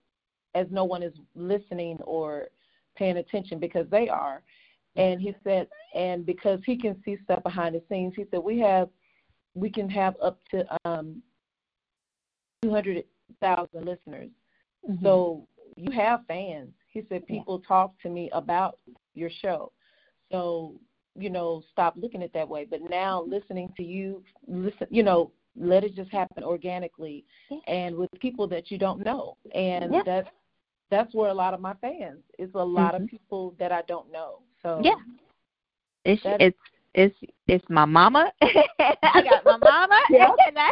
as 0.53 0.67
no 0.69 0.85
one 0.85 1.01
is 1.01 1.13
listening 1.35 1.97
or 2.03 2.47
paying 2.95 3.17
attention 3.17 3.59
because 3.59 3.87
they 3.89 4.07
are. 4.07 4.43
And 4.95 5.21
he 5.21 5.33
said, 5.43 5.67
and 5.95 6.25
because 6.25 6.59
he 6.65 6.77
can 6.77 7.01
see 7.03 7.17
stuff 7.23 7.41
behind 7.43 7.75
the 7.75 7.81
scenes, 7.89 8.13
he 8.15 8.25
said, 8.29 8.39
we 8.39 8.59
have, 8.59 8.89
we 9.55 9.69
can 9.69 9.89
have 9.89 10.15
up 10.21 10.39
to 10.51 10.65
um, 10.85 11.21
200,000 12.61 13.85
listeners. 13.85 14.29
Mm-hmm. 14.87 15.03
So 15.03 15.47
you 15.75 15.91
have 15.91 16.21
fans. 16.27 16.69
He 16.87 17.03
said, 17.09 17.25
people 17.25 17.59
talk 17.59 17.93
to 18.01 18.09
me 18.09 18.29
about 18.33 18.77
your 19.15 19.29
show. 19.41 19.71
So 20.31 20.75
you 21.15 21.29
know, 21.29 21.63
stop 21.71 21.95
looking 21.97 22.23
at 22.23 22.33
that 22.33 22.47
way. 22.47 22.65
But 22.69 22.81
now 22.89 23.23
listening 23.23 23.73
to 23.77 23.83
you, 23.83 24.23
listen, 24.47 24.87
you 24.89 25.03
know, 25.03 25.31
let 25.55 25.83
it 25.83 25.95
just 25.95 26.11
happen 26.11 26.43
organically 26.43 27.25
and 27.67 27.95
with 27.95 28.09
people 28.19 28.47
that 28.47 28.71
you 28.71 28.77
don't 28.77 29.03
know. 29.03 29.37
And 29.53 29.93
yeah. 29.93 30.01
that's 30.05 30.29
that's 30.89 31.13
where 31.13 31.29
a 31.29 31.33
lot 31.33 31.53
of 31.53 31.61
my 31.61 31.73
fans 31.75 32.19
is 32.37 32.49
a 32.55 32.63
lot 32.63 32.93
mm-hmm. 32.93 33.03
of 33.03 33.09
people 33.09 33.55
that 33.59 33.71
I 33.71 33.81
don't 33.87 34.11
know. 34.11 34.39
So 34.61 34.81
Yeah. 34.83 34.95
It's 36.03 36.21
it's 36.25 36.57
it's 36.93 37.15
it's 37.47 37.65
my 37.69 37.85
mama. 37.85 38.31
I 38.41 39.23
got 39.23 39.45
my 39.45 39.57
mama, 39.57 39.99
yeah. 40.09 40.29
and, 40.47 40.57
I, 40.57 40.71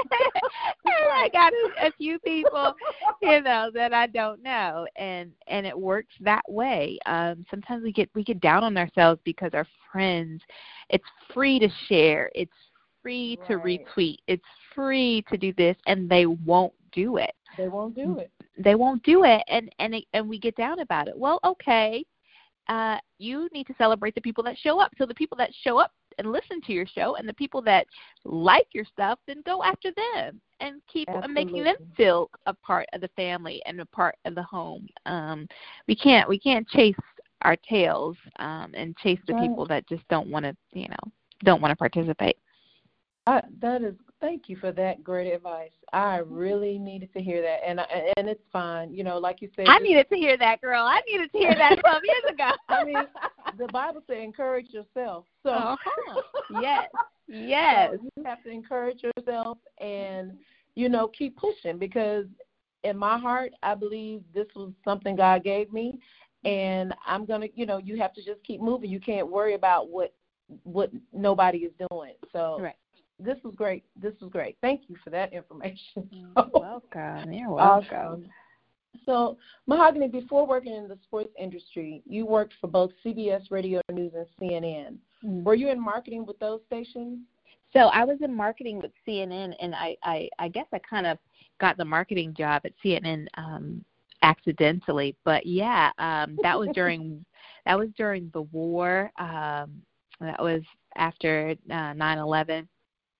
and 0.85 0.93
I 1.13 1.29
got 1.31 1.53
a, 1.53 1.87
a 1.87 1.91
few 1.97 2.19
people, 2.19 2.73
you 3.21 3.41
know, 3.41 3.71
that 3.73 3.93
I 3.93 4.07
don't 4.07 4.43
know, 4.43 4.85
and 4.97 5.31
and 5.47 5.65
it 5.65 5.77
works 5.77 6.13
that 6.21 6.43
way. 6.47 6.99
Um, 7.05 7.45
sometimes 7.49 7.83
we 7.83 7.93
get 7.93 8.09
we 8.15 8.23
get 8.23 8.41
down 8.41 8.63
on 8.63 8.77
ourselves 8.77 9.21
because 9.23 9.51
our 9.53 9.67
friends. 9.91 10.41
It's 10.89 11.05
free 11.33 11.59
to 11.59 11.69
share. 11.87 12.31
It's 12.33 12.51
free 13.01 13.37
right. 13.39 13.47
to 13.47 13.57
retweet. 13.57 14.17
It's 14.27 14.43
free 14.75 15.23
to 15.29 15.37
do 15.37 15.53
this, 15.53 15.77
and 15.85 16.09
they 16.09 16.25
won't 16.25 16.73
do 16.91 17.17
it. 17.17 17.33
They 17.57 17.67
won't 17.67 17.95
do 17.95 18.19
it. 18.19 18.31
They 18.57 18.75
won't 18.75 19.03
do 19.03 19.23
it, 19.23 19.41
and 19.47 19.73
and 19.79 19.95
it, 19.95 20.05
and 20.13 20.27
we 20.27 20.37
get 20.37 20.55
down 20.55 20.79
about 20.79 21.07
it. 21.07 21.17
Well, 21.17 21.39
okay. 21.45 22.03
Uh, 22.67 22.97
you 23.17 23.49
need 23.51 23.65
to 23.65 23.73
celebrate 23.79 24.13
the 24.13 24.21
people 24.21 24.43
that 24.43 24.55
show 24.57 24.79
up. 24.79 24.91
So 24.97 25.07
the 25.07 25.15
people 25.15 25.35
that 25.37 25.49
show 25.63 25.79
up 25.79 25.91
and 26.19 26.31
listen 26.31 26.61
to 26.61 26.73
your 26.73 26.85
show 26.85 27.15
and 27.15 27.27
the 27.27 27.33
people 27.33 27.61
that 27.63 27.87
like 28.25 28.67
your 28.73 28.85
stuff 28.85 29.17
then 29.25 29.41
go 29.45 29.63
after 29.63 29.89
them 29.91 30.39
and 30.59 30.81
keep 30.91 31.09
Absolutely. 31.09 31.45
making 31.45 31.63
them 31.63 31.75
feel 31.97 32.29
a 32.45 32.53
part 32.53 32.85
of 32.93 33.01
the 33.01 33.09
family 33.15 33.61
and 33.65 33.81
a 33.81 33.85
part 33.87 34.15
of 34.25 34.35
the 34.35 34.43
home 34.43 34.87
um 35.07 35.47
we 35.87 35.95
can't 35.95 36.29
we 36.29 36.37
can't 36.37 36.67
chase 36.69 36.95
our 37.41 37.55
tails 37.67 38.17
um 38.37 38.71
and 38.75 38.95
chase 38.97 39.19
the 39.25 39.33
right. 39.33 39.47
people 39.47 39.65
that 39.65 39.87
just 39.87 40.07
don't 40.09 40.29
want 40.29 40.45
to 40.45 40.55
you 40.73 40.87
know 40.87 41.11
don't 41.43 41.61
want 41.61 41.71
to 41.71 41.75
participate 41.75 42.37
I, 43.25 43.41
that 43.61 43.83
is 43.83 43.93
thank 44.21 44.49
you 44.49 44.55
for 44.57 44.71
that 44.71 45.03
great 45.03 45.31
advice. 45.31 45.71
I 45.93 46.17
really 46.17 46.77
needed 46.79 47.13
to 47.13 47.21
hear 47.21 47.41
that, 47.41 47.59
and 47.65 47.79
and 48.17 48.27
it's 48.27 48.43
fine. 48.51 48.93
You 48.93 49.03
know, 49.03 49.17
like 49.17 49.41
you 49.41 49.49
said, 49.55 49.67
I 49.67 49.77
needed 49.79 50.07
to 50.09 50.15
hear 50.15 50.37
that, 50.37 50.61
girl. 50.61 50.83
I 50.83 51.01
needed 51.07 51.31
to 51.31 51.37
hear 51.37 51.53
that 51.55 51.77
twelve 51.79 52.01
years 52.03 52.33
ago. 52.33 52.49
I 52.69 52.83
mean, 52.83 53.03
the 53.57 53.67
Bible 53.71 54.01
says 54.07 54.17
encourage 54.21 54.69
yourself. 54.69 55.25
So 55.43 55.51
uh-huh. 55.51 56.21
yes, 56.61 56.89
yes, 57.27 57.91
so 57.91 58.09
you 58.15 58.23
have 58.23 58.43
to 58.43 58.49
encourage 58.49 59.01
yourself, 59.03 59.57
and 59.79 60.37
you 60.75 60.89
know, 60.89 61.07
keep 61.07 61.37
pushing 61.37 61.77
because 61.77 62.25
in 62.83 62.97
my 62.97 63.17
heart, 63.17 63.51
I 63.63 63.75
believe 63.75 64.21
this 64.33 64.47
was 64.55 64.71
something 64.85 65.15
God 65.15 65.43
gave 65.43 65.71
me, 65.73 65.99
and 66.45 66.93
I'm 67.05 67.25
gonna, 67.25 67.47
you 67.55 67.65
know, 67.65 67.77
you 67.77 67.97
have 67.97 68.13
to 68.13 68.23
just 68.23 68.43
keep 68.43 68.61
moving. 68.61 68.89
You 68.89 68.99
can't 68.99 69.29
worry 69.29 69.55
about 69.55 69.89
what 69.89 70.13
what 70.63 70.91
nobody 71.13 71.59
is 71.59 71.73
doing. 71.89 72.13
So 72.31 72.59
right 72.59 72.75
this 73.19 73.37
was 73.43 73.53
great. 73.55 73.83
This 74.01 74.13
was 74.21 74.31
great. 74.31 74.57
Thank 74.61 74.83
you 74.87 74.95
for 75.03 75.09
that 75.09 75.33
information. 75.33 76.09
You're 76.09 76.31
welcome. 76.53 77.33
You're 77.33 77.49
welcome. 77.49 77.97
Awesome. 77.97 78.29
So, 79.05 79.37
Mahogany, 79.67 80.07
before 80.07 80.45
working 80.45 80.73
in 80.73 80.87
the 80.87 80.97
sports 81.03 81.29
industry, 81.39 82.01
you 82.05 82.25
worked 82.25 82.53
for 82.59 82.67
both 82.67 82.91
CBS 83.05 83.51
Radio 83.51 83.81
News 83.91 84.13
and 84.15 84.25
CNN. 84.39 84.97
Mm-hmm. 85.23 85.43
Were 85.43 85.55
you 85.55 85.69
in 85.69 85.79
marketing 85.79 86.25
with 86.25 86.39
those 86.39 86.61
stations? 86.67 87.19
So 87.71 87.81
I 87.81 88.03
was 88.03 88.17
in 88.21 88.33
marketing 88.33 88.79
with 88.79 88.91
CNN, 89.07 89.53
and 89.59 89.75
I 89.75 89.95
I, 90.03 90.29
I 90.39 90.47
guess 90.47 90.65
I 90.73 90.79
kind 90.79 91.05
of 91.05 91.17
got 91.59 91.77
the 91.77 91.85
marketing 91.85 92.33
job 92.33 92.63
at 92.65 92.71
CNN 92.83 93.27
um, 93.35 93.83
accidentally. 94.23 95.15
But 95.23 95.45
yeah, 95.45 95.91
um, 95.99 96.37
that 96.41 96.57
was 96.57 96.69
during 96.73 97.23
that 97.65 97.77
was 97.77 97.89
during 97.97 98.29
the 98.33 98.41
war. 98.41 99.11
Um, 99.19 99.81
that 100.19 100.41
was 100.41 100.61
after 100.95 101.55
uh, 101.69 101.93
9/11. 101.93 102.67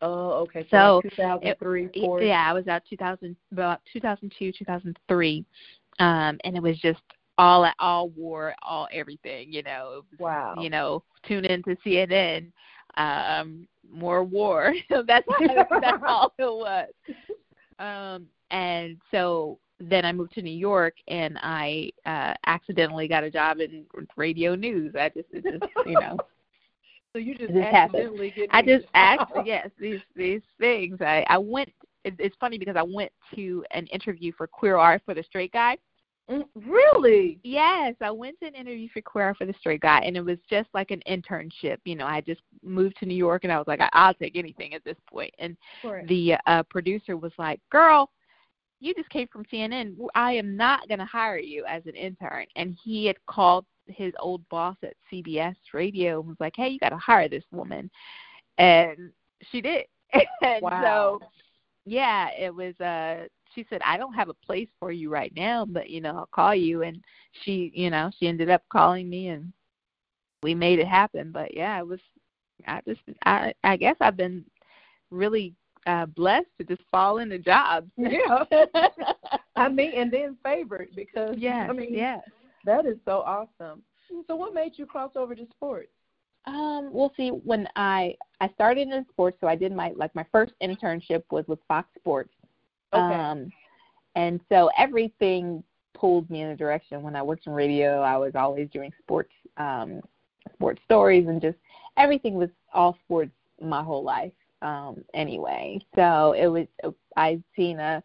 Oh, 0.01 0.32
okay. 0.44 0.65
So, 0.72 1.01
so 1.03 1.10
2003, 1.10 1.89
it, 1.94 2.25
yeah, 2.25 2.50
I 2.50 2.53
was 2.53 2.68
out 2.68 2.84
2000, 2.89 3.36
about 3.51 3.82
2002, 3.91 4.53
2003, 4.58 5.46
um, 6.00 6.38
and 6.44 6.56
it 6.56 6.63
was 6.63 6.77
just 6.79 7.01
all 7.38 7.65
at 7.65 7.75
all 7.79 8.10
war, 8.10 8.53
all 8.62 8.88
everything. 8.94 9.51
You 9.51 9.63
know. 9.63 10.03
Wow. 10.18 10.56
You 10.60 10.70
know, 10.70 11.03
tune 11.27 11.46
in 11.46 11.63
to 11.63 11.75
CNN. 11.86 12.51
Um, 12.98 13.68
more 13.91 14.24
war. 14.24 14.74
that's 14.89 15.27
that's 15.82 16.03
all 16.08 16.34
it 16.38 16.44
was. 16.44 16.89
Um, 17.79 18.27
and 18.51 18.98
so 19.12 19.60
then 19.79 20.06
I 20.06 20.12
moved 20.12 20.34
to 20.34 20.41
New 20.41 20.50
York, 20.51 20.96
and 21.08 21.38
I 21.41 21.91
uh, 22.06 22.34
accidentally 22.46 23.08
got 23.08 23.24
a 23.24 23.32
job 23.32 23.60
in 23.60 23.86
radio 24.18 24.56
news. 24.56 24.94
I 25.00 25.10
just, 25.10 25.27
it 25.32 25.44
just 25.44 25.88
you 25.88 25.94
know. 25.94 26.18
So 27.13 27.20
you 27.20 27.36
just, 27.36 27.54
get. 28.32 28.50
I 28.51 28.62
just 28.62 28.86
asked. 28.94 29.32
yes, 29.46 29.70
these 29.80 30.00
these 30.16 30.42
things. 30.60 31.00
I 31.01 31.25
I 31.28 31.38
went. 31.38 31.70
It, 32.06 32.16
it's 32.20 32.36
funny 32.39 32.58
because 32.58 32.75
I 32.75 32.84
went 32.84 33.12
to 33.36 33.63
an 33.72 33.88
interview 33.88 34.32
for 34.38 34.48
Queer 34.48 34.78
Eye 34.78 35.00
for 35.06 35.13
the 35.13 35.24
Straight 35.24 35.51
Guy. 35.51 35.78
Mm, 36.30 36.46
really? 36.68 37.39
Yes, 37.44 37.96
I 38.01 38.12
went 38.12 38.39
to 38.39 38.48
an 38.48 38.54
interview 38.54 38.88
for 38.94 39.01
Queer 39.01 39.32
Eye 39.32 39.34
for 39.34 39.46
the 39.46 39.56
Straight 39.60 39.82
Guy, 39.82 40.00
and 40.01 40.16
it 40.16 40.22
was 40.22 40.38
just 40.50 40.70
like 40.74 40.92
an 40.92 41.01
internship. 41.10 41.78
You 41.86 41.96
know, 41.96 42.06
I 42.06 42.22
just 42.22 42.42
moved 42.63 42.98
to 43.00 43.08
New 43.08 43.16
York, 43.16 43.44
and 43.44 43.51
I 43.51 43.58
was 43.58 43.68
like, 43.68 43.82
I, 43.82 43.89
I'll 43.94 44.13
take 44.13 44.38
anything 44.38 44.75
at 44.75 44.84
this 44.86 44.98
point. 45.12 45.34
And 45.39 45.58
the 46.08 46.36
uh, 46.46 46.63
producer 46.70 47.18
was 47.18 47.32
like, 47.39 47.60
"Girl, 47.72 48.12
you 48.79 48.93
just 48.93 49.09
came 49.09 49.27
from 49.27 49.45
CNN. 49.45 49.95
I 50.15 50.33
am 50.33 50.55
not 50.55 50.88
going 50.88 51.00
to 51.00 51.05
hire 51.05 51.38
you 51.38 51.65
as 51.65 51.86
an 51.86 51.95
intern." 51.95 52.45
And 52.55 52.77
he 52.83 53.05
had 53.05 53.17
called 53.25 53.65
his 53.88 54.13
old 54.19 54.48
boss 54.50 54.77
at 54.83 54.93
CBS 55.12 55.55
Radio 55.74 56.19
and 56.19 56.29
was 56.29 56.38
like, 56.39 56.53
"Hey, 56.55 56.69
you 56.69 56.79
got 56.79 56.89
to 56.89 56.98
hire 56.98 57.29
this 57.29 57.43
woman," 57.51 57.89
and 58.57 59.12
she 59.51 59.62
did. 59.62 59.86
and 60.41 60.62
wow. 60.62 61.19
so, 61.21 61.27
yeah, 61.86 62.29
it 62.38 62.53
was. 62.53 62.79
uh 62.79 63.27
She 63.55 63.65
said, 63.69 63.81
"I 63.83 63.98
don't 63.98 64.13
have 64.13 64.29
a 64.29 64.33
place 64.33 64.69
for 64.79 64.91
you 64.91 65.09
right 65.09 65.33
now, 65.36 65.65
but 65.65 65.89
you 65.89 66.01
know, 66.01 66.17
I'll 66.17 66.29
call 66.31 66.55
you." 66.55 66.83
And 66.83 67.03
she, 67.43 67.71
you 67.74 67.89
know, 67.89 68.12
she 68.19 68.27
ended 68.27 68.50
up 68.50 68.63
calling 68.69 69.09
me, 69.09 69.29
and 69.29 69.51
we 70.43 70.55
made 70.55 70.79
it 70.79 70.88
happen. 70.88 71.31
But 71.31 71.55
yeah, 71.55 71.79
it 71.79 71.88
was. 71.88 72.00
I 72.67 72.81
just, 72.86 73.00
I, 73.25 73.53
I 73.63 73.77
guess 73.77 73.95
I've 74.01 74.17
been 74.17 74.43
really 75.12 75.53
uh 75.88 76.05
blessed 76.07 76.48
to 76.57 76.63
just 76.63 76.81
fall 76.91 77.19
into 77.19 77.39
jobs. 77.39 77.89
Yeah. 77.98 78.45
I 79.55 79.67
mean, 79.67 79.91
and 79.93 80.12
then 80.12 80.38
favored 80.43 80.89
because 80.95 81.36
yes, 81.38 81.67
I 81.69 81.74
mean, 81.74 81.93
yes. 81.93 82.21
that 82.65 82.86
is 82.86 82.98
so 83.03 83.24
awesome. 83.25 83.81
So, 84.27 84.36
what 84.36 84.53
made 84.53 84.74
you 84.75 84.86
cross 84.86 85.12
over 85.15 85.36
to 85.36 85.45
sports? 85.51 85.89
Um, 86.45 86.89
we'll 86.91 87.12
see. 87.17 87.29
When 87.29 87.67
I 87.75 88.15
I 88.41 88.50
started 88.50 88.88
in 88.88 89.05
sports, 89.09 89.38
so 89.41 89.48
I 89.48 89.55
did 89.55 89.71
my 89.74 89.91
like 89.95 90.13
my 90.15 90.25
first 90.31 90.53
internship 90.63 91.24
was 91.29 91.45
with 91.48 91.59
Fox 91.67 91.89
Sports. 92.00 92.31
Okay. 92.93 93.15
Um, 93.15 93.51
and 94.15 94.39
so 94.50 94.69
everything 94.77 95.63
pulled 95.93 96.29
me 96.29 96.41
in 96.41 96.50
a 96.50 96.55
direction. 96.55 97.03
When 97.03 97.15
I 97.15 97.21
worked 97.21 97.45
in 97.45 97.53
radio, 97.53 98.01
I 98.01 98.17
was 98.17 98.33
always 98.36 98.69
doing 98.71 98.91
sports, 99.01 99.33
um, 99.57 100.01
sports 100.53 100.81
stories, 100.86 101.27
and 101.27 101.41
just 101.41 101.57
everything 101.98 102.36
was 102.36 102.50
all 102.74 102.98
sports 103.05 103.31
my 103.62 103.83
whole 103.83 104.03
life. 104.03 104.31
Um, 104.62 105.04
anyway, 105.13 105.80
so 105.96 106.34
it 106.34 106.48
was. 106.48 106.68
I 107.16 107.42
seen 107.56 107.80
a, 107.80 108.04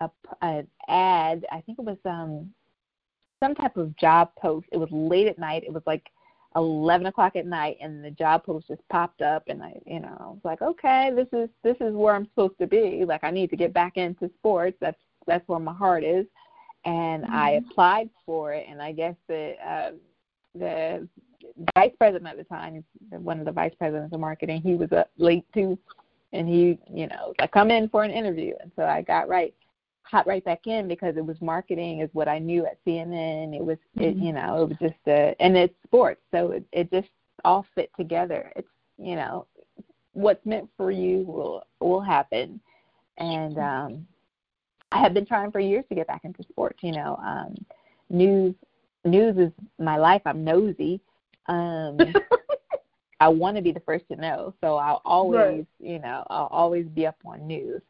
a 0.00 0.10
an 0.42 0.66
ad. 0.88 1.46
I 1.50 1.60
think 1.62 1.78
it 1.78 1.84
was 1.84 1.98
um 2.04 2.52
some 3.42 3.54
type 3.54 3.76
of 3.76 3.96
job 3.96 4.30
post. 4.38 4.66
It 4.72 4.76
was 4.76 4.88
late 4.90 5.26
at 5.26 5.38
night. 5.38 5.64
It 5.64 5.72
was 5.72 5.82
like 5.86 6.10
eleven 6.56 7.06
o'clock 7.06 7.36
at 7.36 7.46
night 7.46 7.76
and 7.80 8.04
the 8.04 8.10
job 8.10 8.44
post 8.44 8.68
just 8.68 8.80
popped 8.90 9.22
up 9.22 9.44
and 9.48 9.62
I 9.62 9.78
you 9.86 10.00
know, 10.00 10.16
I 10.18 10.24
was 10.24 10.40
like, 10.44 10.62
Okay, 10.62 11.10
this 11.14 11.28
is 11.32 11.48
this 11.62 11.76
is 11.80 11.94
where 11.94 12.14
I'm 12.14 12.26
supposed 12.26 12.58
to 12.58 12.66
be. 12.66 13.04
Like 13.06 13.24
I 13.24 13.30
need 13.30 13.50
to 13.50 13.56
get 13.56 13.72
back 13.72 13.96
into 13.96 14.30
sports. 14.38 14.76
That's 14.80 14.98
that's 15.26 15.46
where 15.48 15.58
my 15.58 15.74
heart 15.74 16.04
is. 16.04 16.26
And 16.84 17.24
mm-hmm. 17.24 17.34
I 17.34 17.50
applied 17.52 18.10
for 18.24 18.52
it 18.52 18.66
and 18.68 18.82
I 18.82 18.92
guess 18.92 19.14
the 19.28 19.54
uh 19.66 19.90
the 20.54 21.08
vice 21.76 21.92
president 21.98 22.26
at 22.26 22.36
the 22.36 22.44
time, 22.44 22.84
one 23.10 23.38
of 23.38 23.44
the 23.44 23.52
vice 23.52 23.74
presidents 23.78 24.12
of 24.12 24.20
marketing, 24.20 24.60
he 24.62 24.74
was 24.74 24.92
up 24.92 25.10
late 25.16 25.44
too 25.52 25.78
and 26.32 26.48
he, 26.48 26.78
you 26.92 27.06
know, 27.06 27.32
like 27.40 27.52
come 27.52 27.70
in 27.70 27.88
for 27.88 28.04
an 28.04 28.10
interview 28.10 28.54
and 28.60 28.70
so 28.76 28.82
I 28.82 29.02
got 29.02 29.28
right 29.28 29.54
hot 30.02 30.26
right 30.26 30.44
back 30.44 30.66
in 30.66 30.88
because 30.88 31.16
it 31.16 31.24
was 31.24 31.36
marketing 31.40 32.00
is 32.00 32.08
what 32.12 32.28
I 32.28 32.38
knew 32.38 32.66
at 32.66 32.82
CNN. 32.84 33.54
It 33.54 33.64
was 33.64 33.78
it 33.96 34.16
Mm-hmm. 34.16 34.26
you 34.26 34.32
know, 34.32 34.62
it 34.62 34.68
was 34.68 34.78
just 34.80 35.06
a 35.06 35.34
and 35.40 35.56
it's 35.56 35.74
sports, 35.84 36.20
so 36.30 36.52
it 36.52 36.64
it 36.72 36.90
just 36.90 37.08
all 37.44 37.66
fit 37.74 37.90
together. 37.96 38.52
It's 38.56 38.68
you 38.96 39.16
know, 39.16 39.46
what's 40.12 40.44
meant 40.46 40.68
for 40.76 40.90
you 40.90 41.24
will 41.26 41.64
will 41.80 42.00
happen. 42.00 42.60
And 43.18 43.58
um 43.58 44.06
I 44.90 45.00
have 45.00 45.12
been 45.12 45.26
trying 45.26 45.52
for 45.52 45.60
years 45.60 45.84
to 45.90 45.94
get 45.94 46.06
back 46.06 46.24
into 46.24 46.42
sports, 46.44 46.78
you 46.82 46.92
know. 46.92 47.16
Um 47.16 47.54
news 48.10 48.54
news 49.04 49.36
is 49.36 49.52
my 49.78 49.96
life. 49.96 50.22
I'm 50.24 50.44
nosy. 50.44 51.00
Um 51.48 52.14
I 53.20 53.28
want 53.28 53.56
to 53.56 53.62
be 53.62 53.72
the 53.72 53.80
first 53.80 54.06
to 54.10 54.16
know, 54.16 54.54
so 54.60 54.76
I'll 54.76 55.02
always, 55.04 55.64
Right. 55.64 55.66
you 55.80 55.98
know, 55.98 56.24
I'll 56.30 56.48
always 56.50 56.86
be 56.86 57.06
up 57.06 57.16
on 57.24 57.46
news. 57.46 57.82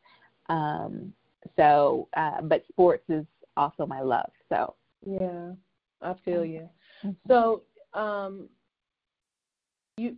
Um 0.48 1.12
so, 1.56 2.08
uh, 2.16 2.40
but 2.42 2.62
sports 2.68 3.04
is 3.08 3.24
also 3.56 3.86
my 3.86 4.00
love. 4.00 4.30
So, 4.48 4.74
Yeah, 5.06 5.52
I 6.02 6.14
feel 6.24 6.44
you. 6.44 6.68
Mhm. 7.04 7.16
So, 7.28 7.62
um, 7.94 8.48
you 9.96 10.16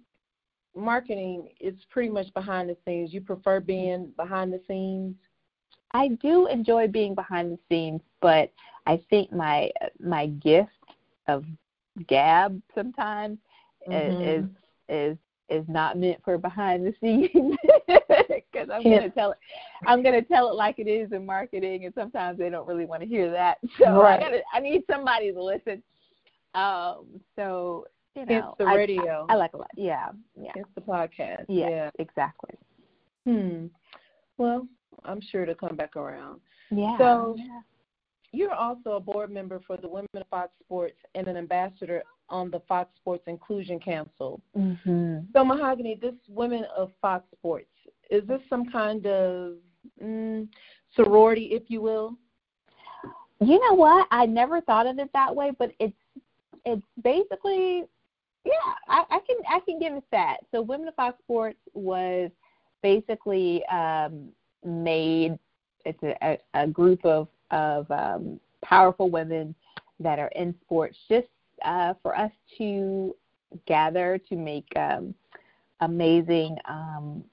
marketing 0.74 1.48
is 1.60 1.74
pretty 1.90 2.08
much 2.08 2.32
behind 2.34 2.68
the 2.68 2.76
scenes. 2.84 3.12
You 3.12 3.20
prefer 3.20 3.60
being 3.60 4.12
behind 4.16 4.52
the 4.52 4.60
scenes. 4.66 5.16
I 5.92 6.08
do 6.22 6.46
enjoy 6.46 6.88
being 6.88 7.14
behind 7.14 7.52
the 7.52 7.58
scenes, 7.68 8.02
but 8.20 8.52
I 8.86 9.02
think 9.10 9.32
my 9.32 9.70
my 9.98 10.26
gift 10.26 10.70
of 11.28 11.44
gab 12.06 12.60
sometimes 12.74 13.38
Mhm. 13.88 14.22
is 14.22 14.44
is 14.88 15.18
is 15.48 15.68
not 15.68 15.98
meant 15.98 16.22
for 16.24 16.38
behind 16.38 16.86
the 16.86 16.94
scenes 17.00 17.28
because 17.88 18.68
I'm 18.72 18.82
Yeah. 18.82 18.98
gonna 19.00 19.10
tell 19.10 19.32
it 19.32 19.38
I'm 19.86 20.02
gonna 20.02 20.22
tell 20.22 20.48
it 20.48 20.54
like 20.54 20.78
it 20.78 20.86
is 20.86 21.10
in 21.12 21.26
marketing, 21.26 21.84
and 21.86 21.94
sometimes 21.94 22.38
they 22.38 22.50
don't 22.50 22.66
really 22.68 22.86
want 22.86 23.02
to 23.02 23.08
hear 23.08 23.30
that. 23.30 23.58
So 23.78 24.00
Right. 24.02 24.18
I 24.18 24.22
gotta 24.22 24.42
I 24.52 24.60
need 24.60 24.84
somebody 24.90 25.32
to 25.32 25.42
listen. 25.42 25.82
Um, 26.54 27.20
so 27.36 27.86
you 28.16 28.26
know, 28.26 28.34
Hence 28.42 28.46
the 28.58 28.66
radio. 28.66 29.26
I, 29.28 29.34
I 29.34 29.36
like 29.36 29.54
a 29.54 29.56
lot. 29.56 29.70
Yeah, 29.76 30.08
yeah, 30.40 30.50
It's 30.56 30.68
the 30.74 30.80
podcast. 30.80 31.44
yes, 31.48 31.70
Yeah. 31.70 31.90
exactly. 32.00 32.54
Hmm. 33.24 33.66
Well, 34.36 34.66
I'm 35.04 35.20
sure 35.20 35.46
to 35.46 35.54
come 35.54 35.76
back 35.76 35.94
around. 35.96 36.40
Yeah. 36.70 36.98
So- 36.98 37.36
yeah. 37.38 37.60
You're 38.32 38.54
also 38.54 38.92
a 38.92 39.00
board 39.00 39.30
member 39.30 39.60
for 39.66 39.76
the 39.76 39.88
Women 39.88 40.08
of 40.14 40.26
Fox 40.28 40.52
Sports 40.64 40.96
and 41.14 41.26
an 41.26 41.36
ambassador 41.36 42.02
on 42.28 42.50
the 42.50 42.60
Fox 42.60 42.90
Sports 42.96 43.24
Inclusion 43.26 43.80
Council. 43.80 44.40
Mhm. 44.56 45.26
So, 45.32 45.44
Mahogany, 45.44 45.96
this 45.96 46.14
Women 46.28 46.64
of 46.76 46.92
Fox 47.00 47.28
Sports, 47.32 47.70
is 48.10 48.24
this 48.26 48.40
some 48.48 48.70
kind 48.70 49.06
of 49.06 49.56
mm, 50.00 50.48
sorority, 50.94 51.46
if 51.46 51.70
you 51.70 51.80
will? 51.80 52.16
You 53.40 53.58
know 53.58 53.74
what? 53.74 54.06
I 54.10 54.26
never 54.26 54.60
thought 54.60 54.86
of 54.86 54.98
it 54.98 55.10
that 55.12 55.34
way, 55.34 55.50
but 55.58 55.72
it's 55.78 55.96
it's 56.66 56.86
basically 57.02 57.84
yeah, 58.44 58.52
I, 58.88 59.04
I 59.10 59.18
can 59.26 59.36
I 59.48 59.60
can 59.60 59.78
give 59.78 59.94
it 59.94 60.04
that. 60.12 60.38
So 60.50 60.62
Women 60.62 60.88
of 60.88 60.94
Fox 60.94 61.18
Sports 61.24 61.58
was 61.72 62.30
basically 62.82 63.64
um 63.66 64.28
made 64.64 65.38
it's 65.84 66.02
a, 66.02 66.14
a, 66.22 66.38
a 66.54 66.66
group 66.66 67.04
of 67.04 67.28
of 67.50 67.90
um 67.90 68.38
powerful 68.64 69.10
women 69.10 69.54
that 69.98 70.18
are 70.18 70.30
in 70.34 70.54
sports 70.62 70.96
just 71.08 71.28
uh 71.64 71.94
for 72.02 72.16
us 72.16 72.30
to 72.58 73.14
gather 73.66 74.18
to 74.28 74.36
make 74.36 74.66
um 74.76 75.14
amazing 75.80 76.56
um 76.68 77.24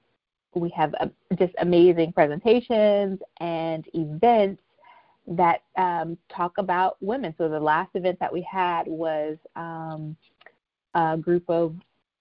we 0.54 0.70
have 0.70 0.94
uh, 1.00 1.06
just 1.38 1.52
amazing 1.60 2.12
presentations 2.12 3.18
and 3.40 3.84
events 3.94 4.62
that 5.26 5.62
um, 5.76 6.16
talk 6.34 6.56
about 6.58 6.96
women. 7.00 7.34
So 7.38 7.48
the 7.48 7.60
last 7.60 7.90
event 7.94 8.18
that 8.20 8.32
we 8.32 8.42
had 8.50 8.86
was 8.86 9.36
um, 9.56 10.16
a 10.94 11.16
group 11.18 11.44
of 11.48 11.74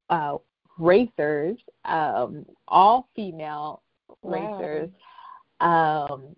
uh, 0.10 0.38
racers, 0.78 1.58
um, 1.86 2.46
all 2.68 3.08
female 3.16 3.82
Wow. 4.22 4.58
racers, 4.60 4.90
um, 5.62 6.36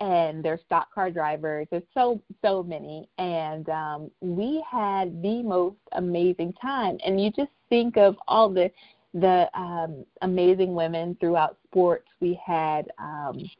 and 0.00 0.44
they're 0.44 0.60
stock 0.66 0.92
car 0.92 1.10
drivers. 1.10 1.66
There's 1.70 1.82
so 1.94 2.20
so 2.42 2.62
many, 2.62 3.08
and 3.18 3.68
um, 3.68 4.10
we 4.20 4.64
had 4.70 5.22
the 5.22 5.42
most 5.42 5.76
amazing 5.92 6.52
time. 6.60 6.98
And 7.04 7.20
you 7.20 7.30
just 7.30 7.50
think 7.68 7.96
of 7.96 8.16
all 8.28 8.48
the 8.48 8.70
the 9.14 9.48
um, 9.58 10.04
amazing 10.22 10.74
women 10.74 11.16
throughout 11.20 11.56
sports. 11.64 12.08
We 12.20 12.40
had. 12.44 12.90
Um, 12.98 13.50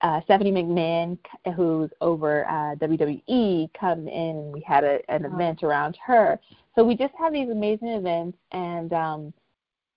uh, 0.00 0.20
Stephanie 0.24 0.50
McMahon, 0.50 1.16
who's 1.54 1.90
over 2.00 2.44
uh, 2.48 2.74
WWE, 2.84 3.70
come 3.78 4.08
in 4.08 4.36
and 4.36 4.52
we 4.52 4.60
had 4.66 4.82
a, 4.82 4.98
an 5.08 5.24
event 5.24 5.62
around 5.62 5.96
her. 6.04 6.36
So 6.74 6.82
we 6.82 6.96
just 6.96 7.14
have 7.16 7.32
these 7.32 7.48
amazing 7.48 7.88
events, 7.88 8.36
and 8.50 8.92
um, 8.92 9.32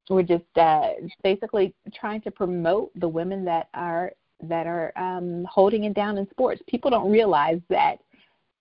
we're 0.10 0.24
just 0.24 0.46
uh, 0.56 0.90
basically 1.24 1.74
trying 1.94 2.22
to 2.22 2.32
promote 2.32 2.92
the 3.00 3.08
women 3.08 3.46
that 3.46 3.70
are 3.74 4.12
that 4.44 4.68
are 4.68 4.92
um, 4.96 5.46
holding 5.50 5.84
it 5.86 5.94
down 5.94 6.18
in 6.18 6.30
sports. 6.30 6.62
People 6.68 6.92
don't 6.92 7.12
realize 7.12 7.60
that 7.70 7.98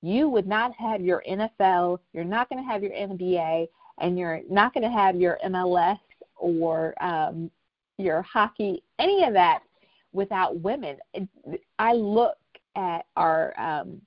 you 0.03 0.29
would 0.29 0.47
not 0.47 0.73
have 0.79 1.01
your 1.01 1.23
NFL, 1.29 1.99
you're 2.13 2.25
not 2.25 2.49
going 2.49 2.63
to 2.63 2.71
have 2.71 2.83
your 2.83 2.93
NBA, 2.93 3.69
and 4.01 4.19
you're 4.19 4.41
not 4.49 4.73
going 4.73 4.85
to 4.85 4.91
have 4.91 5.17
your 5.17 5.39
MLS 5.47 5.99
or 6.37 6.95
um, 7.03 7.51
your 7.99 8.23
hockey, 8.23 8.83
any 8.99 9.25
of 9.25 9.35
that 9.35 9.63
without 10.13 10.59
women. 10.61 10.97
I 11.79 11.93
look 11.93 12.39
at 12.77 13.07
our 13.17 13.59
um, 13.61 14.01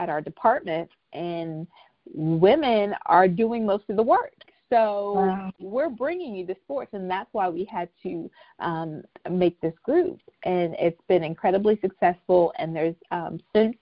at 0.00 0.08
our 0.08 0.20
department, 0.20 0.88
and 1.12 1.66
women 2.12 2.94
are 3.06 3.28
doing 3.28 3.66
most 3.66 3.84
of 3.88 3.96
the 3.96 4.02
work. 4.02 4.32
So 4.70 5.12
Wow. 5.14 5.52
we're 5.58 5.88
bringing 5.88 6.34
you 6.34 6.44
the 6.44 6.56
sports, 6.64 6.92
and 6.92 7.10
that's 7.10 7.28
why 7.32 7.48
we 7.48 7.64
had 7.64 7.88
to 8.02 8.30
um, 8.58 9.02
make 9.30 9.60
this 9.60 9.74
group. 9.82 10.20
And 10.42 10.76
it's 10.78 11.00
been 11.08 11.24
incredibly 11.24 11.78
successful. 11.80 12.52
And 12.58 12.76
there's 12.76 12.96
um, 13.10 13.40
since 13.54 13.76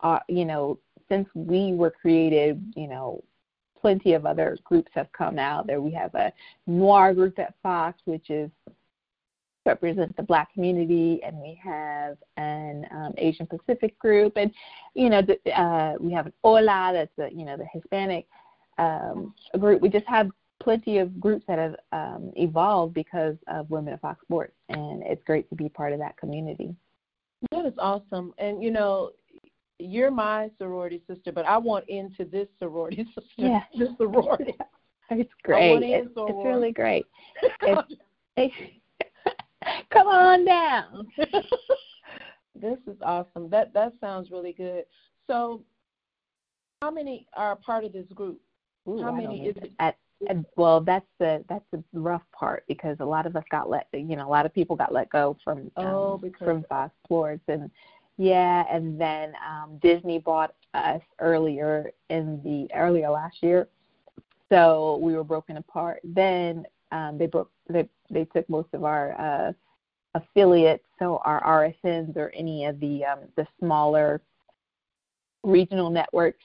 uh, 0.00 0.18
you 0.28 0.44
know 0.44 0.78
since 1.08 1.28
we 1.34 1.72
were 1.74 1.90
created, 1.90 2.60
you 2.74 2.88
know, 2.88 3.22
plenty 3.80 4.14
of 4.14 4.26
other 4.26 4.58
groups 4.64 4.90
have 4.94 5.10
come 5.12 5.38
out. 5.38 5.66
There 5.66 5.80
we 5.80 5.92
have 5.92 6.14
a 6.14 6.32
noir 6.66 7.14
group 7.14 7.38
at 7.38 7.54
Fox, 7.62 8.00
which 8.04 8.30
is 8.30 8.50
represent 9.66 10.16
the 10.16 10.22
black 10.22 10.52
community 10.54 11.20
and 11.24 11.36
we 11.38 11.60
have 11.62 12.16
an 12.36 12.86
um, 12.92 13.12
asian 13.18 13.46
pacific 13.46 13.98
group 13.98 14.34
and 14.36 14.52
you 14.94 15.10
know 15.10 15.20
the, 15.20 15.36
uh, 15.60 15.94
we 15.98 16.12
have 16.12 16.26
an 16.26 16.32
hola 16.42 16.90
that's 16.92 17.10
the 17.16 17.28
you 17.36 17.44
know 17.44 17.56
the 17.56 17.66
hispanic 17.72 18.28
um, 18.78 19.34
group 19.58 19.80
we 19.80 19.88
just 19.88 20.06
have 20.06 20.30
plenty 20.62 20.98
of 20.98 21.20
groups 21.20 21.44
that 21.46 21.58
have 21.58 21.76
um, 21.92 22.32
evolved 22.36 22.94
because 22.94 23.36
of 23.48 23.68
women 23.70 23.92
at 23.92 24.00
fox 24.00 24.20
sports 24.22 24.54
and 24.68 25.02
it's 25.04 25.22
great 25.24 25.48
to 25.50 25.54
be 25.54 25.68
part 25.68 25.92
of 25.92 25.98
that 25.98 26.16
community 26.16 26.74
That 27.50 27.66
is 27.66 27.74
awesome. 27.78 28.32
And 28.38 28.62
you 28.62 28.70
know, 28.70 29.10
you're 29.78 30.10
my 30.10 30.50
sorority 30.58 31.02
sister, 31.06 31.32
but 31.32 31.44
I 31.44 31.58
want 31.58 31.86
into 31.88 32.24
this 32.24 32.48
sorority 32.58 33.04
sister. 33.14 33.22
Yeah. 33.36 33.60
This 33.78 33.90
sorority. 33.98 34.54
it's 35.10 35.30
great 35.42 35.82
it's, 35.82 36.08
it's 36.16 36.44
really 36.44 36.72
great 36.72 37.06
It's- 37.62 38.52
Come 39.92 40.06
on 40.08 40.44
down. 40.44 41.06
this 42.54 42.78
is 42.86 42.96
awesome. 43.02 43.50
That 43.50 43.72
that 43.74 43.92
sounds 44.00 44.30
really 44.30 44.52
good. 44.52 44.84
So, 45.26 45.62
how 46.82 46.90
many 46.90 47.26
are 47.34 47.56
part 47.56 47.84
of 47.84 47.92
this 47.92 48.06
group? 48.14 48.40
Ooh, 48.88 49.02
how 49.02 49.12
many 49.12 49.46
is 49.46 49.56
it? 49.56 49.72
At, 49.78 49.96
at, 50.28 50.36
well, 50.56 50.80
that's 50.80 51.06
the 51.18 51.44
that's 51.48 51.64
the 51.72 51.82
rough 51.92 52.22
part 52.32 52.64
because 52.68 52.96
a 53.00 53.04
lot 53.04 53.26
of 53.26 53.36
us 53.36 53.44
got 53.50 53.68
let. 53.68 53.86
You 53.92 54.16
know, 54.16 54.26
a 54.26 54.30
lot 54.30 54.46
of 54.46 54.54
people 54.54 54.76
got 54.76 54.92
let 54.92 55.10
go 55.10 55.36
from 55.44 55.70
um, 55.76 55.86
oh, 55.86 56.18
because 56.18 56.44
from 56.44 56.64
Fox 56.68 56.94
Sports 57.04 57.42
and 57.48 57.70
yeah, 58.16 58.64
and 58.70 59.00
then 59.00 59.34
um 59.46 59.78
Disney 59.82 60.18
bought 60.18 60.54
us 60.74 61.02
earlier 61.20 61.90
in 62.08 62.40
the 62.44 62.68
earlier 62.74 63.10
last 63.10 63.42
year, 63.42 63.68
so 64.50 64.98
we 65.02 65.14
were 65.14 65.24
broken 65.24 65.56
apart. 65.56 66.00
Then 66.04 66.64
um, 66.92 67.18
they 67.18 67.26
broke 67.26 67.50
they 67.68 67.88
they 68.10 68.24
took 68.26 68.48
most 68.48 68.68
of 68.72 68.84
our 68.84 69.20
uh, 69.20 69.52
affiliates, 70.14 70.84
so 70.98 71.20
our 71.24 71.42
RSNs 71.84 72.16
or 72.16 72.30
any 72.30 72.64
of 72.64 72.78
the 72.80 73.04
um, 73.04 73.18
the 73.36 73.46
smaller 73.58 74.20
regional 75.42 75.90
networks. 75.90 76.44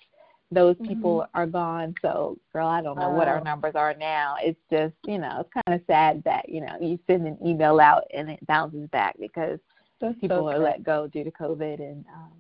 Those 0.54 0.76
people 0.86 1.20
mm-hmm. 1.20 1.38
are 1.38 1.48
gone. 1.48 1.96
So, 2.02 2.38
girl, 2.52 2.68
I 2.68 2.82
don't 2.82 3.00
know 3.00 3.10
what 3.10 3.30
our 3.30 3.40
numbers 3.42 3.74
are 3.76 3.94
now. 3.94 4.36
It's 4.42 4.60
just, 4.70 4.94
you 5.06 5.18
know, 5.18 5.40
it's 5.40 5.66
kind 5.66 5.80
of 5.80 5.86
sad 5.88 6.22
that 6.26 6.50
you 6.50 6.60
know 6.60 6.76
you 6.82 7.00
send 7.08 7.26
an 7.26 7.38
email 7.46 7.80
out 7.80 8.04
and 8.14 8.30
it 8.30 8.46
bounces 8.48 8.90
back 8.90 9.16
because 9.18 9.60
That's 10.02 10.20
people 10.20 10.40
so 10.40 10.48
are 10.50 10.60
let 10.60 10.84
go 10.84 11.08
due 11.08 11.24
to 11.24 11.32
COVID 11.32 11.80
and 11.80 12.06
um, 12.14 12.32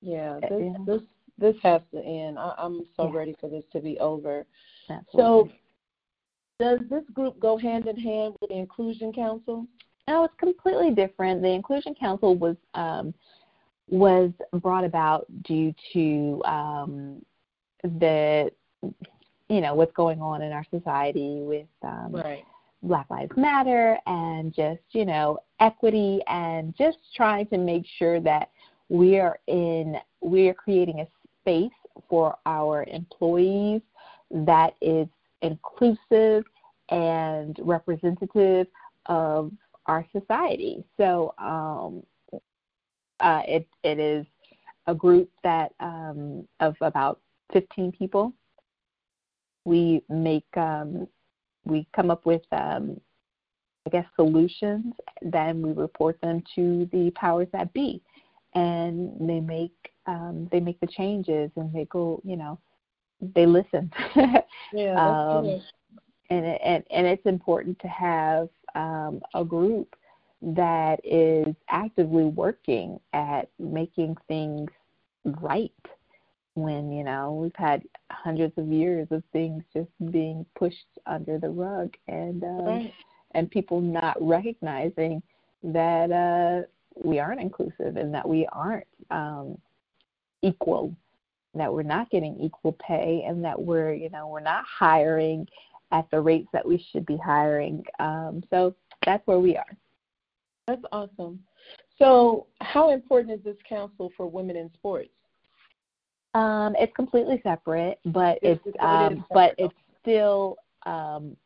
Yeah, 0.00 0.40
Uh, 0.42 0.48
this 0.48 0.76
this 0.86 1.02
this 1.38 1.56
has 1.62 1.82
to 1.92 2.04
end. 2.04 2.38
I, 2.38 2.52
I'm 2.58 2.84
so 2.96 3.04
Yeah. 3.08 3.16
ready 3.16 3.34
for 3.40 3.48
this 3.48 3.64
to 3.72 3.80
be 3.80 3.98
over. 4.00 4.44
that's 4.88 5.06
So, 5.12 5.48
does 6.58 6.80
this 6.90 7.04
group 7.12 7.38
go 7.38 7.56
hand 7.56 7.86
in 7.86 7.96
hand 7.96 8.34
with 8.40 8.50
the 8.50 8.56
Inclusion 8.56 9.12
Council? 9.12 9.66
No, 10.08 10.24
it's 10.24 10.34
completely 10.38 10.90
different. 10.90 11.42
The 11.42 11.48
Inclusion 11.48 11.94
Council 11.94 12.34
was 12.34 12.56
um, 12.74 13.14
was 13.88 14.32
brought 14.54 14.84
about 14.84 15.26
due 15.42 15.72
to 15.92 16.42
um, 16.44 17.22
the 17.82 18.50
you 19.48 19.60
know 19.60 19.74
what's 19.74 19.92
going 19.92 20.20
on 20.20 20.42
in 20.42 20.52
our 20.52 20.64
society 20.70 21.40
with 21.40 21.66
um, 21.82 22.12
Right. 22.12 22.44
Black 22.82 23.08
Lives 23.10 23.36
Matter 23.36 23.98
and 24.06 24.54
just 24.54 24.80
you 24.90 25.04
know 25.04 25.38
equity 25.60 26.20
and 26.26 26.74
just 26.76 26.98
trying 27.14 27.46
to 27.48 27.58
make 27.58 27.84
sure 27.98 28.20
that 28.20 28.50
we 28.88 29.18
are 29.18 29.38
in 29.46 29.96
we 30.20 30.48
are 30.48 30.54
creating 30.54 31.00
a 31.00 31.06
space 31.40 31.70
for 32.08 32.36
our 32.46 32.84
employees 32.84 33.82
that 34.30 34.74
is 34.80 35.06
inclusive 35.42 36.44
and 36.90 37.58
representative 37.62 38.66
of 39.06 39.52
our 39.86 40.06
society. 40.12 40.84
So 40.96 41.34
um, 41.38 42.02
uh, 43.20 43.42
it 43.46 43.66
it 43.82 43.98
is 43.98 44.26
a 44.86 44.94
group 44.94 45.30
that 45.42 45.72
um, 45.80 46.46
of 46.60 46.74
about 46.80 47.20
15 47.52 47.92
people. 47.92 48.32
We 49.64 50.02
make 50.08 50.46
um, 50.56 51.06
we 51.64 51.86
come 51.94 52.10
up 52.10 52.26
with 52.26 52.42
um, 52.52 53.00
I 53.86 53.90
guess 53.90 54.06
solutions, 54.16 54.94
then 55.22 55.62
we 55.62 55.72
report 55.72 56.20
them 56.20 56.42
to 56.54 56.88
the 56.92 57.10
powers 57.14 57.48
that 57.52 57.72
be, 57.72 58.02
and 58.54 59.12
they 59.20 59.40
make 59.40 59.74
um, 60.06 60.48
they 60.50 60.60
make 60.60 60.80
the 60.80 60.86
changes 60.86 61.50
and 61.56 61.72
they 61.72 61.84
go 61.86 62.20
you 62.24 62.36
know 62.36 62.58
they 63.34 63.46
listen. 63.46 63.90
Yeah, 64.74 64.96
Um, 64.96 65.60
and 66.30 66.46
and 66.46 66.84
and 66.90 67.06
it's 67.06 67.26
important 67.26 67.78
to 67.80 67.88
have 67.88 68.48
um, 68.74 69.20
a 69.34 69.44
group 69.44 69.94
that 70.40 70.98
is 71.04 71.54
actively 71.68 72.24
working 72.24 72.98
at 73.12 73.48
making 73.58 74.16
things 74.28 74.70
right. 75.24 75.72
When 76.54 76.92
you 76.92 77.02
know 77.02 77.32
we've 77.32 77.56
had 77.56 77.82
hundreds 78.10 78.52
of 78.58 78.68
years 78.68 79.08
of 79.10 79.22
things 79.32 79.62
just 79.72 79.88
being 80.10 80.44
pushed 80.54 80.86
under 81.06 81.38
the 81.38 81.48
rug, 81.48 81.94
and 82.08 82.44
um, 82.44 82.66
Right. 82.66 82.94
and 83.32 83.50
people 83.50 83.80
not 83.80 84.16
recognizing 84.20 85.22
that 85.62 86.12
uh, 86.12 86.66
we 87.02 87.18
aren't 87.18 87.40
inclusive 87.40 87.96
and 87.96 88.12
that 88.12 88.28
we 88.28 88.46
aren't 88.52 88.86
um, 89.10 89.58
equal, 90.42 90.94
that 91.54 91.72
we're 91.72 91.82
not 91.82 92.10
getting 92.10 92.38
equal 92.38 92.76
pay, 92.86 93.24
and 93.26 93.42
that 93.44 93.60
we're 93.60 93.94
you 93.94 94.10
know 94.10 94.28
we're 94.28 94.40
not 94.40 94.64
hiring 94.66 95.48
at 95.90 96.10
the 96.10 96.20
rates 96.20 96.48
that 96.52 96.66
we 96.66 96.84
should 96.90 97.06
be 97.06 97.16
hiring. 97.16 97.82
Um, 97.98 98.42
so 98.50 98.74
that's 99.04 99.26
where 99.26 99.38
we 99.38 99.56
are. 99.56 99.76
That's 100.66 100.82
awesome. 100.92 101.40
So, 101.98 102.46
how 102.60 102.90
important 102.90 103.38
is 103.38 103.44
this 103.44 103.56
council 103.68 104.10
for 104.16 104.26
women 104.26 104.56
in 104.56 104.70
sports? 104.74 105.10
Um, 106.34 106.74
it's 106.78 106.94
completely 106.94 107.40
separate, 107.42 107.98
but 108.06 108.38
it's 108.42 108.60
it 108.64 108.70
is 108.70 108.74
um, 108.80 109.24
but 109.32 109.54
it's 109.58 109.74
still 110.00 110.56
um, 110.86 111.36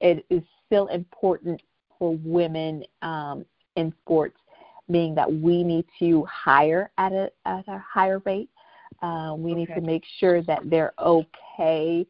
it 0.00 0.24
is 0.28 0.42
still 0.66 0.88
important 0.88 1.60
for 1.98 2.18
women 2.22 2.84
um, 3.02 3.44
in 3.76 3.92
sports, 4.02 4.36
being 4.90 5.14
that 5.14 5.32
we 5.32 5.62
need 5.62 5.86
to 5.98 6.24
hire 6.30 6.90
at 6.98 7.12
a 7.12 7.30
at 7.46 7.66
a 7.68 7.78
higher 7.78 8.20
rate. 8.24 8.50
Um, 9.02 9.42
we 9.42 9.54
need 9.54 9.68
to 9.68 9.80
make 9.80 10.04
sure 10.18 10.42
that 10.42 10.60
they're 10.70 10.94
okay 10.98 12.06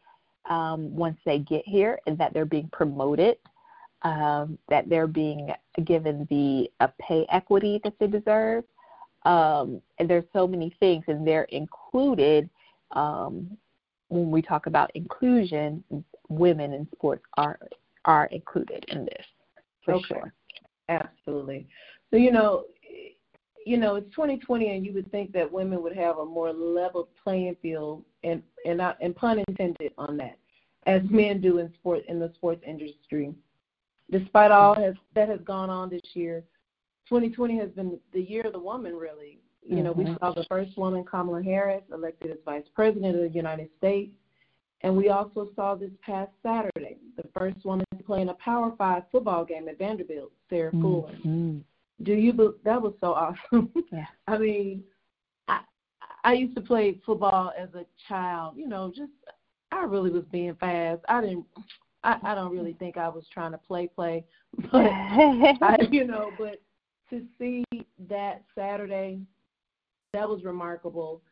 um, 0.49 0.95
once 0.95 1.19
they 1.25 1.39
get 1.39 1.67
here 1.67 1.99
and 2.07 2.19
that 2.19 2.33
they're 2.33 2.45
being 2.45 2.69
promoted, 2.73 3.37
um, 4.03 4.59
that 4.69 4.89
they're 4.89 5.07
being 5.07 5.51
given 5.85 6.27
the 6.31 6.71
a 6.81 6.91
pay 7.01 7.27
equity 7.31 7.81
that 7.85 7.95
they 7.99 8.07
deserve. 8.07 8.65
Um, 9.25 9.81
and 9.99 10.09
there's 10.09 10.25
so 10.33 10.47
many 10.47 10.75
things, 10.81 11.05
and 11.09 11.27
they're 11.27 11.45
included 11.45 12.49
um, 12.93 13.57
when 14.09 14.31
we 14.31 14.43
talk 14.43 14.67
about 14.67 14.91
inclusion. 14.95 15.83
Women 16.29 16.73
in 16.73 16.89
sports 16.95 17.23
are 17.37 17.59
are 18.07 18.27
included 18.27 18.85
in 18.89 19.05
this 19.05 19.27
for 19.85 19.95
Okay. 19.95 20.05
sure. 20.09 20.33
Absolutely. 20.89 21.67
So, 22.11 22.17
you 22.17 22.31
know, 22.31 22.65
you 23.67 23.79
know, 23.79 23.97
it's 23.97 24.11
2020, 24.15 24.77
and 24.77 24.85
you 24.85 24.93
would 24.93 25.11
think 25.11 25.33
that 25.33 25.51
women 25.51 25.83
would 25.83 25.97
have 25.97 26.19
a 26.19 26.25
more 26.25 26.53
level 26.53 27.09
playing 27.23 27.57
field, 27.63 28.05
and 28.23 28.43
and 28.67 28.79
not, 28.79 28.99
and 29.01 29.17
pun 29.17 29.43
intended 29.49 29.93
on 29.97 30.17
that, 30.19 30.39
as 30.87 31.03
men 31.11 31.41
do 31.41 31.59
in 31.59 31.73
sport 31.75 32.03
in 32.09 32.19
the 32.19 32.31
sports 32.35 32.63
industry. 32.67 33.35
Despite 34.11 34.51
all 34.51 34.75
has 34.75 34.95
that 35.15 35.29
has 35.29 35.41
gone 35.41 35.71
on 35.71 35.89
this 35.89 36.03
year, 36.13 36.45
2020 37.09 37.59
has 37.59 37.71
been 37.71 37.99
the 38.13 38.21
year 38.23 38.47
of 38.47 38.53
the 38.53 38.59
woman. 38.59 38.95
Really, 38.97 39.39
you 39.63 39.83
know, 39.83 39.93
we 39.93 40.05
Mhm. 40.05 40.19
saw 40.19 40.33
the 40.33 40.45
first 40.45 40.77
woman, 40.77 41.05
Kamala 41.05 41.43
Harris, 41.43 41.83
elected 41.93 42.31
as 42.31 42.39
Vice 42.45 42.69
President 42.75 43.17
of 43.17 43.23
the 43.23 43.29
United 43.29 43.71
States, 43.79 44.13
and 44.83 44.97
we 44.97 45.09
also 45.11 45.49
saw 45.55 45.75
this 45.75 45.93
past 46.03 46.31
Saturday 46.43 46.99
the 47.17 47.29
first 47.29 47.65
woman 47.65 47.87
to 47.97 48.03
play 48.05 48.21
in 48.23 48.29
a 48.29 48.35
Power 48.35 48.73
Five 48.77 49.05
football 49.11 49.45
game 49.45 49.69
at 49.69 49.79
Vanderbilt, 49.79 50.33
Sarah 50.51 50.73
Fuller. 50.73 51.13
Mhm. 51.25 51.63
Do 52.03 52.13
you? 52.13 52.33
be- 52.33 52.49
That 52.65 52.83
was 52.83 52.95
so 53.01 53.15
awesome. 53.15 53.73
Yeah. 53.93 54.07
I 54.27 54.39
mean, 54.39 54.85
I 55.49 55.61
I 56.25 56.33
used 56.33 56.55
to 56.57 56.61
play 56.63 56.95
football 57.07 57.53
as 57.57 57.73
a 57.75 57.85
child. 58.09 58.57
You 58.57 58.67
know, 58.67 58.91
just 58.91 59.13
I 59.71 59.85
really 59.85 60.11
was 60.11 60.25
being 60.27 60.55
fast. 60.57 61.03
I 61.09 61.21
didn't. 61.21 61.47
I 62.03 62.19
I 62.23 62.35
don't 62.35 62.53
really 62.53 62.73
think 62.75 62.97
I 62.97 63.09
was 63.09 63.27
trying 63.29 63.53
to 63.53 63.59
play 63.59 63.87
play, 63.89 64.25
but 64.73 64.91
I, 64.93 65.77
you 65.91 66.05
know, 66.05 66.33
but 66.37 66.61
to 67.11 67.23
see 67.39 67.65
that 68.09 68.43
Saturday, 68.57 69.21
that 70.13 70.29
was 70.29 70.45
remarkable. 70.45 71.23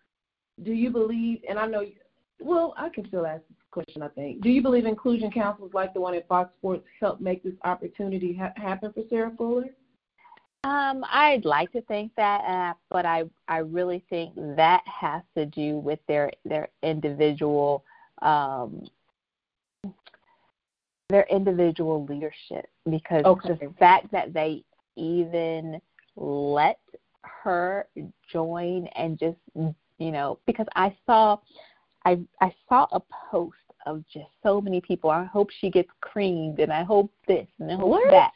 Do 0.63 0.73
you 0.73 0.91
believe? 0.91 1.41
And 1.49 1.59
I 1.59 1.67
know. 1.67 1.85
Well, 2.41 2.75
I 2.77 2.89
can 2.89 3.07
still 3.07 3.27
ask 3.27 3.43
this 3.49 3.57
question. 3.71 4.03
I 4.03 4.09
think. 4.09 4.43
Do 4.43 4.51
you 4.51 4.63
believe 4.63 4.85
inclusion 4.85 5.31
councils 5.31 5.73
like 5.75 5.95
the 5.95 6.01
one 6.01 6.15
at 6.15 6.29
Fox 6.29 6.53
Sports 6.59 6.85
help 7.01 7.21
make 7.21 7.43
this 7.43 7.55
opportunity 7.65 8.35
ha- 8.35 8.53
happen 8.57 8.93
for 8.93 9.03
Sarah 9.09 9.33
Fuller? 9.37 9.67
Um, 10.65 11.05
I'd 11.11 11.45
like 11.45 11.73
to 11.73 11.83
think 11.83 12.13
that, 12.17 12.41
uh, 12.43 12.75
but 12.91 13.05
I 13.05 13.25
I 13.49 13.59
really 13.59 14.05
think 14.09 14.35
that 14.37 14.83
has 14.87 15.23
to 15.37 15.47
do 15.47 15.79
with 15.79 15.99
their 16.07 16.31
their 16.45 16.69
individual 16.83 17.85
um, 18.21 18.85
their 21.09 21.27
individual 21.31 22.05
leadership 22.07 22.67
because 22.89 23.25
Okay. 23.25 23.55
the 23.55 23.75
fact 23.79 24.11
that 24.13 24.33
they 24.33 24.65
even 24.97 25.81
let 26.17 26.79
her 27.23 27.87
join 28.31 28.87
and 28.97 29.19
just 29.19 29.39
you 29.57 30.11
know 30.11 30.39
because 30.47 30.67
I 30.75 30.95
saw 31.07 31.39
I 32.05 32.21
I 32.41 32.55
saw 32.69 32.87
a 32.93 33.01
post 33.31 33.57
of 33.87 34.05
just 34.13 34.31
so 34.43 34.61
many 34.61 34.81
people. 34.81 35.11
I 35.11 35.25
hope 35.25 35.51
she 35.61 35.71
gets 35.71 35.89
creamed 36.01 36.61
and 36.61 36.73
I 36.73 36.85
hope 36.85 37.13
this 37.27 37.49
and 37.59 37.71
I 37.71 37.77
hope 37.77 37.91
What? 37.91 38.11
that. 38.11 38.33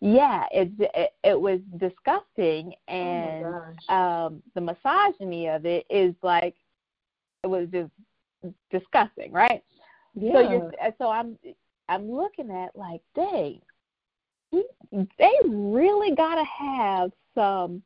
Yeah, 0.00 0.44
it, 0.52 0.70
it 0.78 1.10
it 1.22 1.40
was 1.40 1.60
disgusting 1.76 2.72
and 2.88 3.44
oh 3.44 3.94
um 3.94 4.42
the 4.54 4.60
misogyny 4.60 5.48
of 5.48 5.66
it 5.66 5.84
is 5.90 6.14
like 6.22 6.54
it 7.42 7.46
was 7.46 7.68
just 7.72 7.90
disgusting, 8.70 9.32
right? 9.32 9.62
yeah. 10.14 10.32
So 10.32 10.40
you're 10.40 10.72
so 10.98 11.10
I'm 11.10 11.38
I'm 11.88 12.10
looking 12.10 12.50
at 12.50 12.74
like, 12.76 13.02
dang, 13.14 13.60
they 14.52 15.32
really 15.46 16.14
got 16.14 16.36
to 16.36 16.44
have 16.44 17.12
some 17.34 17.82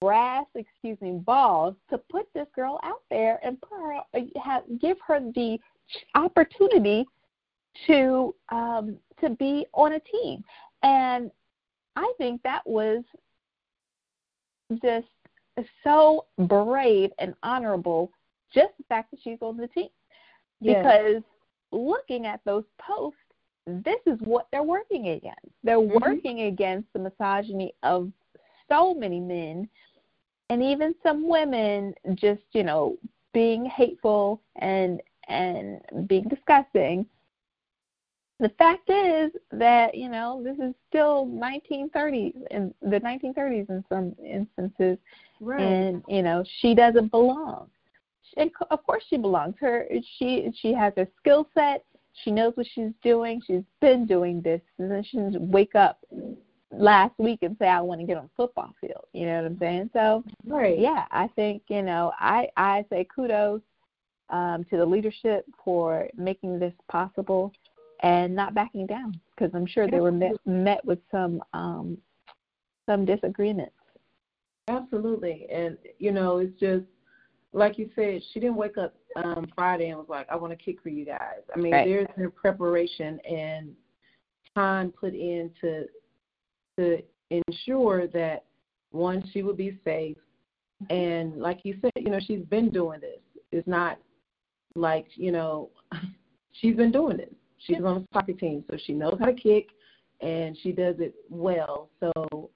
brass, 0.00 0.46
excuse 0.54 0.98
me, 1.00 1.20
balls 1.24 1.74
to 1.90 1.98
put 1.98 2.26
this 2.34 2.46
girl 2.54 2.80
out 2.82 3.02
there 3.10 3.38
and 3.44 3.60
put 3.60 3.78
her, 3.78 4.00
have, 4.42 4.62
give 4.80 4.96
her 5.06 5.20
the 5.34 5.58
opportunity 6.14 7.04
to 7.86 8.34
um, 8.50 8.96
to 9.20 9.30
be 9.30 9.66
on 9.74 9.92
a 9.92 10.00
team. 10.00 10.42
And 10.82 11.30
I 11.96 12.12
think 12.18 12.42
that 12.42 12.66
was 12.66 13.02
just 14.82 15.06
so 15.84 16.26
brave 16.38 17.10
and 17.18 17.34
honorable. 17.42 18.10
Just 18.54 18.72
the 18.78 18.84
fact 18.88 19.10
that 19.10 19.20
she's 19.22 19.38
on 19.40 19.56
the 19.56 19.68
team, 19.68 19.88
yes. 20.60 20.82
because 20.82 21.22
looking 21.70 22.26
at 22.26 22.40
those 22.44 22.64
posts, 22.80 23.19
this 23.84 24.00
is 24.06 24.18
what 24.20 24.46
they're 24.50 24.62
working 24.62 25.08
against. 25.08 25.40
They're 25.62 25.76
mm-hmm. 25.76 26.02
working 26.02 26.42
against 26.42 26.92
the 26.92 26.98
misogyny 26.98 27.74
of 27.82 28.10
so 28.68 28.94
many 28.94 29.20
men 29.20 29.68
and 30.48 30.62
even 30.62 30.94
some 31.02 31.28
women 31.28 31.94
just, 32.14 32.42
you 32.52 32.64
know, 32.64 32.96
being 33.32 33.64
hateful 33.64 34.40
and 34.56 35.00
and 35.28 35.80
being 36.08 36.24
disgusting. 36.24 37.06
The 38.40 38.48
fact 38.58 38.88
is 38.88 39.30
that, 39.52 39.94
you 39.94 40.08
know, 40.08 40.42
this 40.42 40.56
is 40.58 40.74
still 40.88 41.26
1930s 41.26 42.34
in 42.50 42.74
the 42.80 42.98
1930s 42.98 43.68
in 43.68 43.84
some 43.88 44.16
instances. 44.24 44.98
Right. 45.40 45.60
And, 45.60 46.02
you 46.08 46.22
know, 46.22 46.42
she 46.60 46.74
doesn't 46.74 47.10
belong. 47.10 47.68
And 48.36 48.50
of 48.70 48.84
course 48.86 49.02
she 49.08 49.16
belongs. 49.16 49.54
Her 49.60 49.86
she 50.18 50.50
she 50.60 50.72
has 50.72 50.92
a 50.96 51.06
skill 51.18 51.48
set 51.54 51.84
she 52.12 52.30
knows 52.30 52.52
what 52.56 52.66
she's 52.72 52.92
doing. 53.02 53.40
She's 53.46 53.62
been 53.80 54.06
doing 54.06 54.40
this, 54.42 54.60
and 54.78 54.90
then 54.90 55.02
she 55.02 55.16
doesn't 55.16 55.50
wake 55.50 55.74
up 55.74 56.04
last 56.72 57.18
week 57.18 57.40
and 57.42 57.56
say 57.58 57.68
I 57.68 57.80
want 57.80 58.00
to 58.00 58.06
get 58.06 58.16
on 58.16 58.24
the 58.24 58.30
football 58.36 58.74
field. 58.80 59.04
You 59.12 59.26
know 59.26 59.36
what 59.36 59.44
I'm 59.46 59.58
saying? 59.58 59.90
So 59.92 60.24
right. 60.46 60.78
yeah, 60.78 61.06
I 61.10 61.28
think 61.28 61.62
you 61.68 61.82
know 61.82 62.12
I 62.18 62.48
I 62.56 62.84
say 62.90 63.06
kudos 63.14 63.60
um, 64.30 64.64
to 64.70 64.76
the 64.76 64.86
leadership 64.86 65.44
for 65.64 66.08
making 66.16 66.58
this 66.58 66.74
possible 66.90 67.52
and 68.02 68.34
not 68.34 68.54
backing 68.54 68.86
down 68.86 69.20
because 69.34 69.52
I'm 69.54 69.66
sure 69.66 69.88
they 69.88 70.00
were 70.00 70.12
met, 70.12 70.32
met 70.46 70.84
with 70.84 71.00
some 71.10 71.42
um, 71.52 71.98
some 72.86 73.04
disagreements. 73.04 73.74
Absolutely, 74.68 75.46
and 75.52 75.76
you 75.98 76.12
know 76.12 76.38
it's 76.38 76.58
just 76.58 76.84
like 77.52 77.78
you 77.78 77.90
said, 77.96 78.22
she 78.32 78.40
didn't 78.40 78.56
wake 78.56 78.78
up 78.78 78.94
um, 79.16 79.46
Friday 79.54 79.88
and 79.88 79.98
was 79.98 80.08
like, 80.08 80.26
I 80.30 80.36
want 80.36 80.52
to 80.52 80.64
kick 80.64 80.82
for 80.82 80.88
you 80.88 81.04
guys. 81.04 81.40
I 81.54 81.58
mean, 81.58 81.72
right. 81.72 81.86
there's 81.86 82.06
been 82.16 82.30
preparation 82.30 83.18
and 83.28 83.72
time 84.54 84.92
put 84.92 85.14
in 85.14 85.50
to 85.60 85.86
to 86.78 87.02
ensure 87.30 88.06
that 88.08 88.44
one, 88.90 89.28
she 89.32 89.42
would 89.42 89.56
be 89.56 89.78
safe, 89.84 90.16
and 90.88 91.40
like 91.40 91.60
you 91.64 91.76
said, 91.80 91.92
you 91.96 92.10
know, 92.10 92.20
she's 92.26 92.44
been 92.46 92.70
doing 92.70 93.00
this. 93.00 93.20
It's 93.52 93.66
not 93.66 93.98
like 94.74 95.06
you 95.14 95.32
know, 95.32 95.70
she's 96.52 96.76
been 96.76 96.92
doing 96.92 97.16
this. 97.16 97.34
She's 97.58 97.78
yeah. 97.80 97.86
on 97.86 98.00
the 98.02 98.06
soccer 98.12 98.32
team, 98.32 98.64
so 98.70 98.76
she 98.86 98.92
knows 98.92 99.16
how 99.18 99.26
to 99.26 99.34
kick, 99.34 99.68
and 100.20 100.56
she 100.62 100.72
does 100.72 100.96
it 100.98 101.14
well. 101.28 101.90
So 102.00 102.50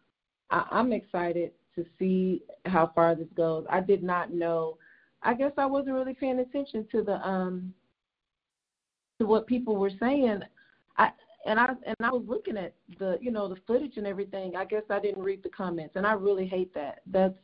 I, 0.50 0.66
I'm 0.70 0.92
excited 0.92 1.52
to 1.74 1.84
see 1.98 2.42
how 2.66 2.92
far 2.94 3.14
this 3.14 3.28
goes. 3.36 3.66
I 3.68 3.80
did 3.80 4.02
not 4.02 4.32
know 4.32 4.78
I 5.24 5.34
guess 5.34 5.52
I 5.56 5.66
wasn't 5.66 5.94
really 5.94 6.14
paying 6.14 6.38
attention 6.38 6.86
to 6.92 7.02
the 7.02 7.26
um 7.26 7.72
to 9.18 9.26
what 9.26 9.46
people 9.46 9.76
were 9.76 9.90
saying. 9.98 10.40
I 10.98 11.10
and 11.46 11.58
I 11.58 11.68
and 11.86 11.96
I 12.00 12.10
was 12.10 12.24
looking 12.26 12.56
at 12.56 12.74
the 12.98 13.18
you 13.20 13.30
know 13.30 13.48
the 13.48 13.56
footage 13.66 13.96
and 13.96 14.06
everything. 14.06 14.56
I 14.56 14.64
guess 14.64 14.82
I 14.90 15.00
didn't 15.00 15.22
read 15.22 15.42
the 15.42 15.48
comments, 15.48 15.96
and 15.96 16.06
I 16.06 16.12
really 16.12 16.46
hate 16.46 16.72
that. 16.74 17.00
That's 17.06 17.34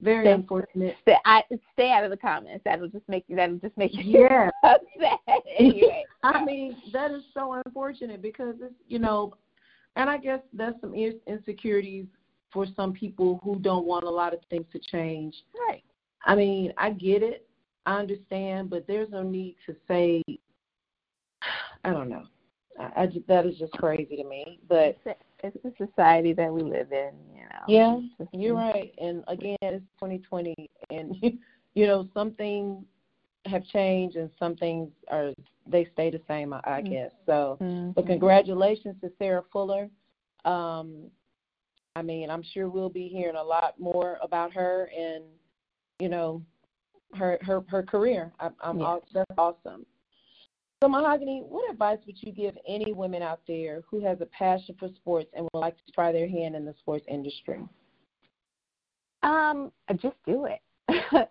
very 0.00 0.24
stay, 0.24 0.32
unfortunate. 0.32 0.96
Stay, 1.02 1.16
I, 1.24 1.42
stay 1.72 1.90
out 1.90 2.04
of 2.04 2.10
the 2.10 2.16
comments. 2.16 2.62
That'll 2.64 2.88
just 2.88 3.08
make 3.08 3.24
you. 3.28 3.36
That'll 3.36 3.58
just 3.58 3.76
make 3.76 3.94
you 3.94 4.20
yeah. 4.20 4.50
upset. 4.62 5.20
anyway. 5.58 6.04
I 6.22 6.44
mean, 6.44 6.76
that 6.92 7.10
is 7.10 7.22
so 7.32 7.60
unfortunate 7.64 8.22
because 8.22 8.54
it's 8.60 8.74
you 8.88 8.98
know, 8.98 9.34
and 9.96 10.08
I 10.08 10.18
guess 10.18 10.40
that's 10.52 10.80
some 10.80 10.94
insecurities 10.94 12.06
for 12.52 12.66
some 12.76 12.92
people 12.92 13.40
who 13.42 13.58
don't 13.58 13.86
want 13.86 14.04
a 14.04 14.10
lot 14.10 14.32
of 14.32 14.40
things 14.48 14.66
to 14.72 14.78
change. 14.78 15.34
Right. 15.68 15.82
I 16.24 16.34
mean, 16.34 16.72
I 16.78 16.90
get 16.90 17.22
it. 17.22 17.46
I 17.86 17.98
understand, 17.98 18.70
but 18.70 18.86
there's 18.86 19.10
no 19.10 19.22
need 19.22 19.56
to 19.66 19.76
say, 19.86 20.22
I 21.84 21.90
don't 21.90 22.08
know. 22.08 22.24
I, 22.80 23.02
I 23.02 23.06
just, 23.06 23.26
that 23.28 23.44
is 23.44 23.58
just 23.58 23.72
crazy 23.72 24.16
to 24.16 24.24
me. 24.24 24.58
But 24.68 24.96
it's 25.42 25.56
the 25.62 25.72
society 25.86 26.32
that 26.32 26.52
we 26.52 26.62
live 26.62 26.92
in, 26.92 27.10
you 27.34 27.42
know. 27.42 27.64
Yeah, 27.68 28.26
you're 28.32 28.56
right. 28.56 28.94
And 28.98 29.22
again, 29.28 29.56
it's 29.60 29.84
2020, 30.00 30.54
and 30.90 31.16
you 31.74 31.86
know 31.86 32.08
some 32.14 32.32
things 32.32 32.84
have 33.46 33.64
changed, 33.66 34.16
and 34.16 34.30
some 34.38 34.56
things 34.56 34.88
are 35.10 35.32
they 35.66 35.86
stay 35.92 36.10
the 36.10 36.20
same, 36.26 36.52
I, 36.52 36.60
I 36.64 36.80
mm-hmm. 36.80 36.92
guess. 36.92 37.10
So, 37.26 37.58
mm-hmm. 37.60 37.90
but 37.90 38.06
congratulations 38.06 38.96
to 39.02 39.10
Sarah 39.18 39.44
Fuller. 39.52 39.88
Um, 40.44 41.10
I 41.96 42.02
mean, 42.02 42.30
I'm 42.30 42.42
sure 42.42 42.68
we'll 42.68 42.88
be 42.88 43.08
hearing 43.08 43.36
a 43.36 43.42
lot 43.42 43.78
more 43.78 44.18
about 44.22 44.52
her 44.54 44.90
and 44.96 45.24
you 45.98 46.08
know, 46.08 46.42
her 47.14 47.38
her 47.42 47.62
her 47.68 47.82
career. 47.82 48.32
I, 48.40 48.46
yeah. 48.46 48.84
all, 48.84 49.02
that's 49.12 49.30
awesome. 49.38 49.86
So 50.82 50.88
Mahogany, 50.88 51.42
what 51.48 51.70
advice 51.70 51.98
would 52.06 52.20
you 52.20 52.32
give 52.32 52.56
any 52.68 52.92
women 52.92 53.22
out 53.22 53.40
there 53.48 53.82
who 53.88 54.04
has 54.04 54.20
a 54.20 54.26
passion 54.26 54.74
for 54.78 54.88
sports 54.96 55.30
and 55.34 55.48
would 55.52 55.60
like 55.60 55.76
to 55.76 55.92
try 55.92 56.12
their 56.12 56.28
hand 56.28 56.54
in 56.54 56.64
the 56.64 56.74
sports 56.78 57.06
industry? 57.08 57.60
Um, 59.22 59.72
just 59.96 60.16
do 60.26 60.46
it. 60.46 60.60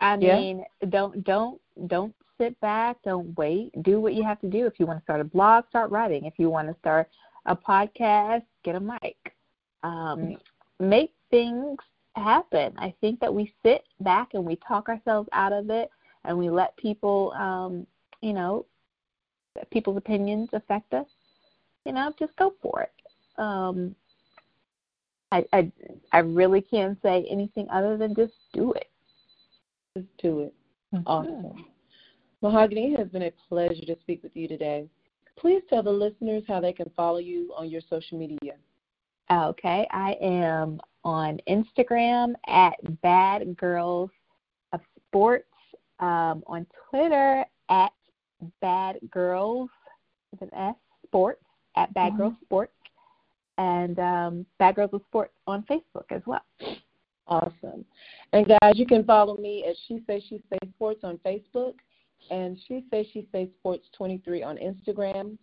I 0.00 0.16
yeah. 0.16 0.38
mean, 0.38 0.64
don't 0.88 1.22
don't 1.24 1.60
don't 1.86 2.14
sit 2.38 2.58
back, 2.60 2.96
don't 3.04 3.36
wait. 3.36 3.70
Do 3.82 4.00
what 4.00 4.14
you 4.14 4.22
have 4.22 4.40
to 4.40 4.48
do. 4.48 4.66
If 4.66 4.74
you 4.78 4.86
want 4.86 5.00
to 5.00 5.02
start 5.02 5.20
a 5.20 5.24
blog, 5.24 5.64
start 5.68 5.90
writing. 5.90 6.24
If 6.24 6.34
you 6.38 6.48
want 6.48 6.68
to 6.68 6.76
start 6.78 7.08
a 7.46 7.54
podcast, 7.54 8.44
get 8.64 8.74
a 8.74 8.80
mic. 8.80 9.34
Um, 9.82 10.38
make 10.80 11.12
things 11.30 11.78
happen. 12.16 12.72
I 12.78 12.94
think 13.00 13.20
that 13.20 13.32
we 13.32 13.52
sit 13.64 13.84
back 14.00 14.34
and 14.34 14.44
we 14.44 14.56
talk 14.66 14.88
ourselves 14.88 15.28
out 15.32 15.52
of 15.52 15.70
it 15.70 15.90
and 16.24 16.38
we 16.38 16.50
let 16.50 16.76
people, 16.76 17.32
um, 17.32 17.86
you 18.20 18.32
know, 18.32 18.66
people's 19.70 19.96
opinions 19.96 20.48
affect 20.52 20.94
us. 20.94 21.06
You 21.84 21.92
know, 21.92 22.12
just 22.18 22.34
go 22.36 22.54
for 22.62 22.82
it. 22.82 22.92
Um, 23.40 23.94
I, 25.32 25.44
I 25.52 25.72
I 26.12 26.18
really 26.18 26.60
can't 26.60 26.96
say 27.02 27.26
anything 27.28 27.66
other 27.70 27.96
than 27.96 28.14
just 28.14 28.32
do 28.52 28.72
it. 28.72 28.88
Just 29.96 30.08
do 30.18 30.40
it. 30.40 30.54
Mm-hmm. 30.94 31.06
Awesome. 31.06 31.64
Mahogany, 32.40 32.92
it 32.92 32.98
has 32.98 33.08
been 33.08 33.22
a 33.22 33.32
pleasure 33.48 33.84
to 33.86 33.96
speak 34.00 34.22
with 34.22 34.36
you 34.36 34.46
today. 34.46 34.86
Please 35.36 35.62
tell 35.68 35.82
the 35.82 35.90
listeners 35.90 36.44
how 36.46 36.60
they 36.60 36.72
can 36.72 36.90
follow 36.96 37.18
you 37.18 37.52
on 37.56 37.68
your 37.68 37.80
social 37.90 38.18
media. 38.18 38.54
Okay, 39.32 39.86
I 39.90 40.16
am 40.20 40.80
on 41.04 41.38
Instagram 41.48 42.34
at 42.46 42.74
Bad 43.02 43.56
Girls 43.56 44.10
of 44.72 44.80
Sports, 45.08 45.48
um, 46.00 46.42
on 46.46 46.66
Twitter 46.90 47.44
at 47.68 47.92
Bad 48.60 48.98
Girls 49.10 49.70
with 50.30 50.42
an 50.42 50.54
S 50.54 50.74
Sports 51.06 51.44
at 51.76 51.92
Bad 51.94 52.12
mm-hmm. 52.12 52.22
Girls 52.22 52.34
Sports, 52.44 52.72
and 53.58 53.98
um, 53.98 54.46
Bad 54.58 54.76
Girls 54.76 54.90
of 54.92 55.02
Sports 55.08 55.32
on 55.46 55.64
Facebook 55.64 56.06
as 56.10 56.22
well. 56.26 56.44
Awesome. 57.26 57.84
And 58.32 58.46
guys, 58.46 58.72
you 58.74 58.86
can 58.86 59.04
follow 59.04 59.36
me 59.36 59.64
at 59.68 59.76
She 59.86 60.00
Say 60.06 60.22
She 60.28 60.42
Say 60.50 60.58
Sports 60.74 61.00
on 61.04 61.18
Facebook 61.24 61.74
and 62.30 62.58
She 62.66 62.84
Say 62.90 63.08
She 63.12 63.28
Say 63.32 63.48
Sports 63.60 63.86
23 63.96 64.42
on 64.42 64.58
Instagram. 64.58 65.38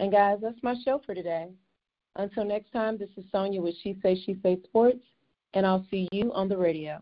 And 0.00 0.10
guys, 0.10 0.38
that's 0.42 0.60
my 0.62 0.74
show 0.84 1.00
for 1.06 1.14
today. 1.14 1.48
Until 2.16 2.44
next 2.44 2.70
time, 2.72 2.98
this 2.98 3.08
is 3.16 3.24
Sonia 3.32 3.60
with 3.60 3.74
She 3.82 3.96
Say 4.02 4.20
She 4.26 4.38
Say 4.42 4.58
Sports, 4.64 5.04
and 5.54 5.64
I'll 5.64 5.86
see 5.90 6.08
you 6.12 6.32
on 6.32 6.48
the 6.48 6.56
radio. 6.56 7.00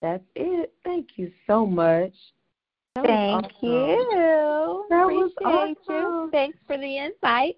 That's 0.00 0.24
it. 0.34 0.72
Thank 0.84 1.10
you 1.16 1.30
so 1.46 1.66
much. 1.66 2.14
Thank 2.94 3.44
awesome. 3.44 3.50
you. 3.62 4.86
That 4.88 5.02
Appreciate 5.02 5.18
was 5.18 5.32
awesome. 5.44 5.94
you. 5.94 6.28
Thanks 6.32 6.58
for 6.66 6.78
the 6.78 6.98
insight. 6.98 7.56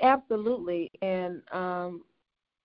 Absolutely. 0.00 0.90
And 1.02 1.42
um, 1.52 2.02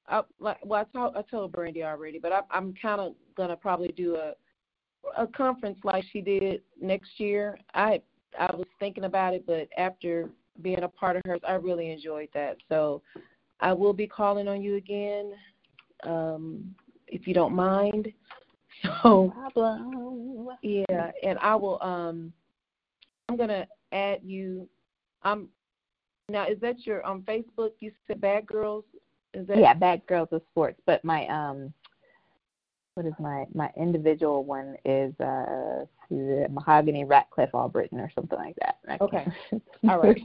I, 0.08 0.22
like, 0.40 0.58
well, 0.64 0.82
I 0.82 0.98
told 0.98 1.16
I 1.16 1.22
told 1.24 1.52
Brandy 1.52 1.84
already, 1.84 2.20
but 2.20 2.32
I, 2.32 2.42
I'm 2.52 2.74
kind 2.82 3.02
of 3.02 3.14
gonna 3.36 3.58
probably 3.58 3.90
do 3.90 4.16
a 4.16 4.34
a 5.18 5.28
conference 5.28 5.80
like 5.84 6.04
she 6.12 6.22
did 6.22 6.62
next 6.80 7.12
year. 7.18 7.58
I 7.74 8.02
I 8.40 8.54
was 8.56 8.68
thinking 8.80 9.06
about 9.06 9.34
it, 9.34 9.46
but 9.46 9.68
after 9.78 10.30
being 10.62 10.84
a 10.84 10.88
part 10.88 11.16
of 11.16 11.24
hers. 11.26 11.42
I 11.48 11.54
really 11.54 11.92
enjoyed 11.92 12.30
that. 12.34 12.58
So 12.70 13.02
I 13.60 13.74
will 13.74 13.94
be 13.94 14.08
calling 14.08 14.48
on 14.48 14.62
you 14.62 14.76
again, 14.76 15.34
um, 16.04 16.76
if 17.08 17.28
you 17.28 17.34
don't 17.34 17.56
mind. 17.56 18.12
So. 19.02 19.34
Yeah, 20.62 21.12
and 21.24 21.40
I 21.40 21.56
will 21.56 21.82
um 21.82 22.32
I'm 23.28 23.36
gonna 23.36 23.66
add 23.92 24.20
you 24.24 24.70
I'm 25.24 25.50
Now, 26.30 26.48
is 26.48 26.60
that 26.62 26.86
your 26.86 27.04
on 27.04 27.22
Facebook? 27.24 27.72
You 27.80 27.92
said 28.08 28.22
Bad 28.22 28.46
Girls. 28.46 28.84
Is 29.34 29.48
that? 29.48 29.58
Yeah, 29.58 29.74
Bad 29.74 30.06
Girls 30.08 30.30
of 30.32 30.42
Sports. 30.52 30.80
But 30.86 31.04
my 31.04 31.28
um, 31.28 31.74
what 32.94 33.06
is 33.06 33.14
my 33.20 33.46
my 33.54 33.72
individual 33.78 34.44
one 34.44 34.76
is 34.86 35.14
uh 35.20 35.57
Mahogany 36.50 37.06
Ratcliffe 37.06 37.54
Albritton 37.54 38.00
or 38.00 38.12
something 38.14 38.38
like 38.38 38.56
that. 38.62 38.78
Okay. 39.02 39.26
All 39.90 40.00
right. 40.00 40.22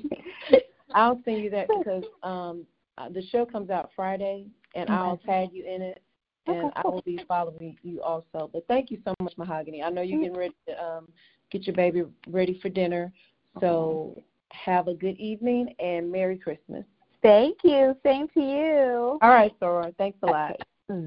I'll 0.94 1.20
send 1.24 1.42
you 1.42 1.50
that 1.50 1.68
because 1.78 2.04
um 2.22 2.66
uh, 2.98 3.08
the 3.08 3.22
show 3.30 3.46
comes 3.46 3.70
out 3.70 3.90
Friday 3.96 4.46
and 4.74 4.88
okay. 4.88 4.98
I'll 4.98 5.16
tag 5.18 5.48
you 5.52 5.64
in 5.64 5.80
it 5.80 6.02
and 6.46 6.66
okay, 6.66 6.74
cool. 6.82 6.92
I 6.92 6.94
will 6.94 7.02
be 7.02 7.20
following 7.26 7.76
you 7.82 8.02
also. 8.02 8.50
But 8.52 8.66
thank 8.68 8.90
you 8.90 8.98
so 9.04 9.14
much, 9.20 9.34
Mahogany. 9.36 9.82
I 9.82 9.90
know 9.90 10.02
you're 10.02 10.20
getting 10.20 10.36
ready 10.36 10.54
to 10.68 10.84
um 10.84 11.08
get 11.50 11.66
your 11.66 11.76
baby 11.76 12.04
ready 12.28 12.58
for 12.60 12.68
dinner. 12.68 13.12
So 13.60 14.22
have 14.50 14.88
a 14.88 14.94
good 14.94 15.18
evening 15.18 15.74
and 15.78 16.10
Merry 16.10 16.38
Christmas. 16.38 16.84
Thank 17.22 17.58
you. 17.62 17.96
Same 18.02 18.28
to 18.28 18.40
you. 18.40 19.18
All 19.22 19.30
right, 19.30 19.52
Sora. 19.60 19.92
Thanks 19.96 20.18
a 20.22 20.26
lot. 20.26 20.56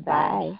Bye. 0.06 0.60